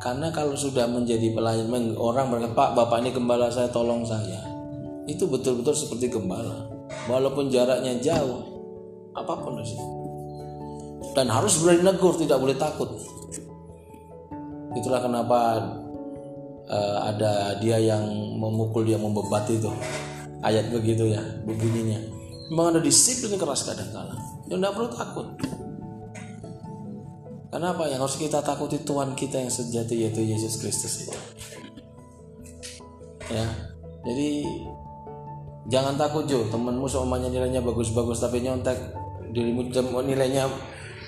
karena 0.00 0.32
kalau 0.32 0.56
sudah 0.56 0.88
menjadi 0.88 1.28
pelayan 1.36 1.92
orang 2.00 2.32
berkata 2.32 2.56
pak 2.56 2.72
bapak 2.72 3.04
ini 3.04 3.12
gembala 3.12 3.52
saya 3.52 3.68
tolong 3.68 4.00
saya 4.08 4.40
itu 5.04 5.28
betul-betul 5.28 5.76
seperti 5.76 6.08
gembala 6.08 6.64
walaupun 7.04 7.52
jaraknya 7.52 8.00
jauh 8.00 8.40
apa 9.12 9.36
pun 9.36 9.60
di 9.60 9.76
dan 11.14 11.26
harus 11.30 11.58
berani 11.62 11.82
negur 11.82 12.14
tidak 12.14 12.38
boleh 12.38 12.56
takut. 12.56 12.90
Itulah 14.78 15.02
kenapa 15.02 15.38
uh, 16.70 16.98
ada 17.10 17.58
dia 17.58 17.78
yang 17.82 18.06
memukul 18.38 18.86
dia 18.86 18.96
membebat 18.96 19.50
itu. 19.50 19.70
Ayat 20.40 20.72
begitu 20.72 21.10
ya 21.10 21.20
bunyinya. 21.44 22.00
Memang 22.50 22.74
ada 22.74 22.80
disiplin 22.80 23.36
keras 23.36 23.66
kadang-kala. 23.66 24.14
Ya 24.46 24.58
tidak 24.58 24.72
perlu 24.74 24.90
takut. 24.90 25.26
Kenapa 27.50 27.82
yang 27.90 27.98
harus 28.06 28.14
kita 28.14 28.38
takuti 28.46 28.78
Tuhan 28.86 29.18
kita 29.18 29.42
yang 29.42 29.50
sejati 29.50 30.06
yaitu 30.06 30.22
Yesus 30.22 30.62
Kristus 30.62 31.02
itu. 31.02 31.18
Ya, 33.30 33.46
jadi 34.06 34.46
jangan 35.66 35.98
takut 35.98 36.26
Jo, 36.30 36.46
temenmu 36.50 36.86
semuanya 36.86 37.26
nilainya 37.30 37.58
bagus-bagus 37.62 38.22
tapi 38.22 38.42
nyontek. 38.42 38.78
Dirimu 39.30 39.70
nilainya 40.02 40.46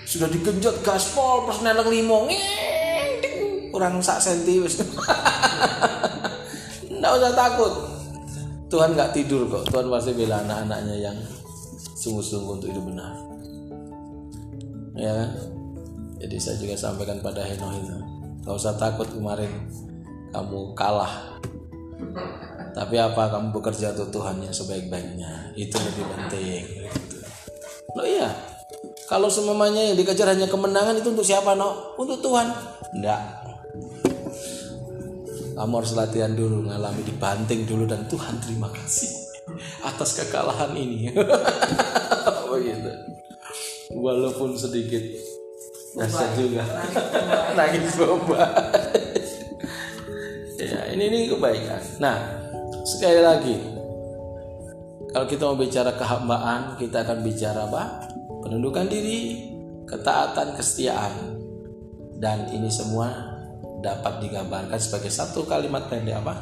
sudah 0.07 0.29
digenjot 0.29 0.83
gaspol 0.83 1.47
personel 1.47 1.83
limo 1.87 2.29
kurang 3.73 4.05
sak 4.05 4.21
senti 4.21 4.61
wis. 4.61 4.79
Nggak 6.93 7.13
usah 7.19 7.33
takut. 7.35 7.73
Tuhan 8.69 8.97
nggak 8.97 9.13
tidur 9.13 9.49
kok. 9.53 9.69
Tuhan 9.69 9.91
pasti 9.93 10.17
bela 10.17 10.41
anak-anaknya 10.49 10.97
yang 11.11 11.17
sungguh-sungguh 11.99 12.53
untuk 12.57 12.69
itu 12.73 12.81
benar. 12.81 13.13
Ya 14.97 15.13
kan? 15.13 15.31
Jadi 16.23 16.37
saya 16.39 16.57
juga 16.57 16.75
sampaikan 16.79 17.19
pada 17.19 17.43
Henoh 17.43 17.75
itu, 17.75 17.99
gak 18.47 18.55
usah 18.55 18.79
takut 18.79 19.11
kemarin 19.11 19.51
kamu 20.31 20.73
kalah. 20.79 21.37
Tapi 22.73 22.97
apa 22.97 23.29
kamu 23.29 23.51
bekerja 23.51 23.93
untuk 23.99 24.23
Tuhan 24.23 24.39
yang 24.41 24.55
sebaik-baiknya 24.55 25.53
itu 25.59 25.75
lebih 25.75 26.05
penting. 26.15 26.63
Loh 27.99 28.07
iya, 28.07 28.31
kalau 29.11 29.29
semuanya 29.29 29.93
yang 29.93 29.97
dikejar 29.99 30.33
hanya 30.33 30.47
kemenangan 30.47 30.99
itu 30.99 31.13
untuk 31.13 31.27
siapa 31.27 31.55
no? 31.59 31.95
Untuk 31.99 32.23
Tuhan? 32.23 32.49
Enggak. 32.95 33.21
Kamu 35.53 35.75
harus 35.79 35.93
latihan 35.93 36.33
dulu, 36.33 36.67
ngalami 36.67 37.05
dibanting 37.05 37.69
dulu 37.69 37.85
dan 37.85 38.09
Tuhan 38.09 38.41
terima 38.41 38.73
kasih. 38.73 39.11
atas 39.83 40.17
kekalahan 40.17 40.73
ini. 40.79 41.13
Begitu. 42.49 42.91
Walaupun 44.05 44.57
sedikit 44.57 45.03
dahsyat 45.99 46.33
juga. 46.41 46.65
Nangis 47.59 47.93
boba. 48.01 48.49
ya, 50.57 50.89
ini 50.95 51.05
ini 51.13 51.19
kebaikan. 51.29 51.83
Nah, 52.01 52.17
sekali 52.87 53.21
lagi 53.21 53.57
kalau 55.13 55.29
kita 55.29 55.43
mau 55.45 55.61
bicara 55.61 55.93
kehambaan, 55.93 56.81
kita 56.81 57.05
akan 57.05 57.21
bicara 57.21 57.69
apa? 57.69 58.09
Penundukan 58.43 58.91
diri, 58.91 59.39
ketaatan, 59.87 60.59
kesetiaan. 60.59 61.39
Dan 62.19 62.51
ini 62.51 62.67
semua 62.67 63.11
dapat 63.79 64.19
digambarkan 64.23 64.79
sebagai 64.79 65.15
satu 65.15 65.47
kalimat 65.47 65.87
pendek 65.87 66.19
apa? 66.19 66.35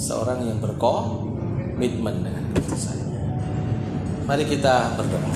Seorang 0.00 0.48
yang 0.48 0.58
berkomitmen 0.64 2.24
dengan 2.24 2.44
saja. 2.72 3.04
Mari 4.24 4.44
kita 4.48 4.96
berdoa. 4.96 5.32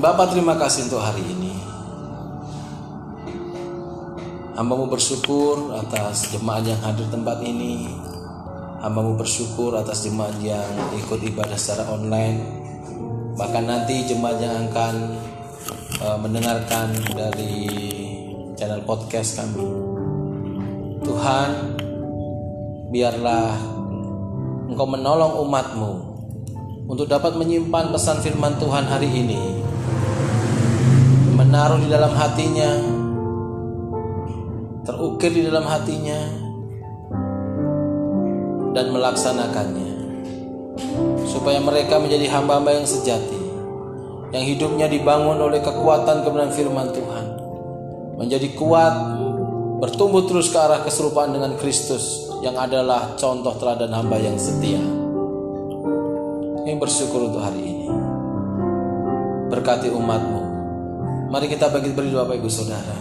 Bapak 0.00 0.32
terima 0.32 0.56
kasih 0.56 0.88
untuk 0.88 1.00
hari 1.00 1.24
ini. 1.24 1.52
Hambamu 4.56 4.92
bersyukur 4.92 5.76
atas 5.76 6.32
jemaat 6.32 6.68
yang 6.68 6.80
hadir 6.84 7.08
tempat 7.08 7.40
ini. 7.44 8.09
Hambamu 8.80 9.12
bersyukur 9.20 9.76
atas 9.76 10.08
jemaat 10.08 10.40
yang 10.40 10.64
ikut 10.96 11.20
ibadah 11.20 11.52
secara 11.52 11.92
online. 11.92 12.40
Bahkan 13.36 13.64
nanti 13.68 14.08
jemaat 14.08 14.40
yang 14.40 14.72
akan 14.72 15.20
uh, 16.00 16.16
mendengarkan 16.16 16.88
dari 17.12 17.68
channel 18.56 18.80
podcast 18.88 19.36
kami. 19.36 19.68
Tuhan, 21.04 21.76
biarlah 22.88 23.52
Engkau 24.72 24.88
menolong 24.88 25.44
umatmu 25.44 25.92
untuk 26.88 27.04
dapat 27.04 27.36
menyimpan 27.36 27.92
pesan 27.92 28.24
firman 28.24 28.56
Tuhan 28.56 28.88
hari 28.88 29.12
ini. 29.12 29.60
Menaruh 31.36 31.84
di 31.84 31.88
dalam 31.92 32.16
hatinya, 32.16 32.80
terukir 34.88 35.36
di 35.36 35.44
dalam 35.44 35.68
hatinya, 35.68 36.39
dan 38.70 38.94
melaksanakannya, 38.94 39.90
supaya 41.26 41.58
mereka 41.58 41.98
menjadi 41.98 42.30
hamba-hamba 42.30 42.78
yang 42.78 42.86
sejati, 42.86 43.40
yang 44.30 44.44
hidupnya 44.46 44.86
dibangun 44.86 45.38
oleh 45.38 45.58
kekuatan 45.58 46.22
kebenaran 46.22 46.54
firman 46.54 46.94
Tuhan, 46.94 47.26
menjadi 48.20 48.48
kuat, 48.54 48.94
bertumbuh 49.80 50.28
terus 50.28 50.52
ke 50.52 50.58
arah 50.60 50.84
keserupaan 50.84 51.32
dengan 51.32 51.56
Kristus 51.56 52.28
yang 52.44 52.56
adalah 52.56 53.16
contoh 53.16 53.56
teladan 53.56 53.92
hamba 53.92 54.20
yang 54.20 54.36
setia. 54.36 54.80
Yang 56.68 56.78
bersyukur 56.78 57.32
untuk 57.32 57.40
hari 57.40 57.64
ini. 57.64 57.88
Berkati 59.48 59.88
umatmu. 59.90 60.42
Mari 61.32 61.48
kita 61.48 61.72
bagi 61.72 61.90
beri 61.90 62.12
Bapak 62.12 62.36
Ibu 62.38 62.50
Saudara. 62.52 62.96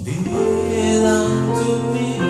Me 0.00 2.29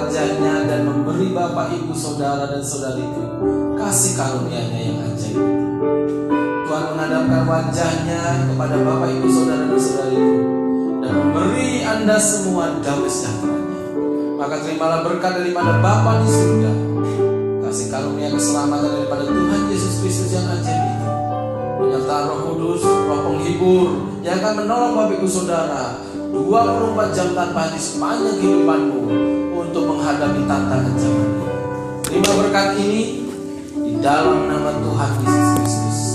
wajahnya 0.00 0.64
dan 0.64 0.88
memberi 0.88 1.28
Bapak 1.36 1.76
Ibu 1.76 1.92
Saudara 1.92 2.48
dan 2.48 2.64
Saudariku 2.64 3.20
kasih 3.76 4.16
karunia-Nya 4.16 4.80
yang 4.80 4.98
ajaib. 5.12 5.44
Tuhan 6.64 6.84
menghadapkan 6.96 7.42
wajahnya 7.44 8.20
kepada 8.48 8.76
Bapak 8.80 9.08
Ibu 9.12 9.28
Saudara 9.28 9.64
dan 9.68 9.80
Saudariku 9.80 10.32
dan 11.04 11.12
memberi 11.12 11.84
Anda 11.84 12.16
semua 12.16 12.80
damai 12.80 13.12
sejahtera. 13.12 13.58
Maka 14.40 14.54
terimalah 14.64 15.04
berkat 15.04 15.32
daripada 15.36 15.72
Bapa 15.84 16.24
di 16.24 16.28
surga. 16.32 16.72
Kasih 17.68 17.86
karunia 17.92 18.32
keselamatan 18.32 18.88
daripada 18.88 19.28
Tuhan 19.28 19.60
Yesus 19.68 20.00
Kristus 20.00 20.32
yang 20.32 20.48
ajaib 20.48 20.80
itu. 20.80 21.08
Menyerta 21.76 22.24
roh 22.24 22.40
kudus, 22.48 22.82
roh 22.88 23.20
penghibur 23.28 23.88
yang 24.24 24.40
akan 24.40 24.64
menolong 24.64 24.92
Bapak 24.96 25.20
Ibu 25.20 25.28
Saudara 25.28 26.00
24 26.32 27.12
jam 27.12 27.28
tanpa 27.36 27.68
henti 27.68 27.80
sepanjang 27.84 28.36
kehidupanmu 28.40 29.39
untuk 29.70 29.86
menghadapi 29.86 30.42
tantangan 30.50 30.94
zaman 30.98 31.26
ini. 31.30 31.46
Terima 32.02 32.30
berkat 32.42 32.68
ini 32.82 33.02
di 33.86 33.94
dalam 34.02 34.50
nama 34.50 34.74
Tuhan 34.82 35.10
Yesus 35.22 35.46
Kristus. 35.62 36.09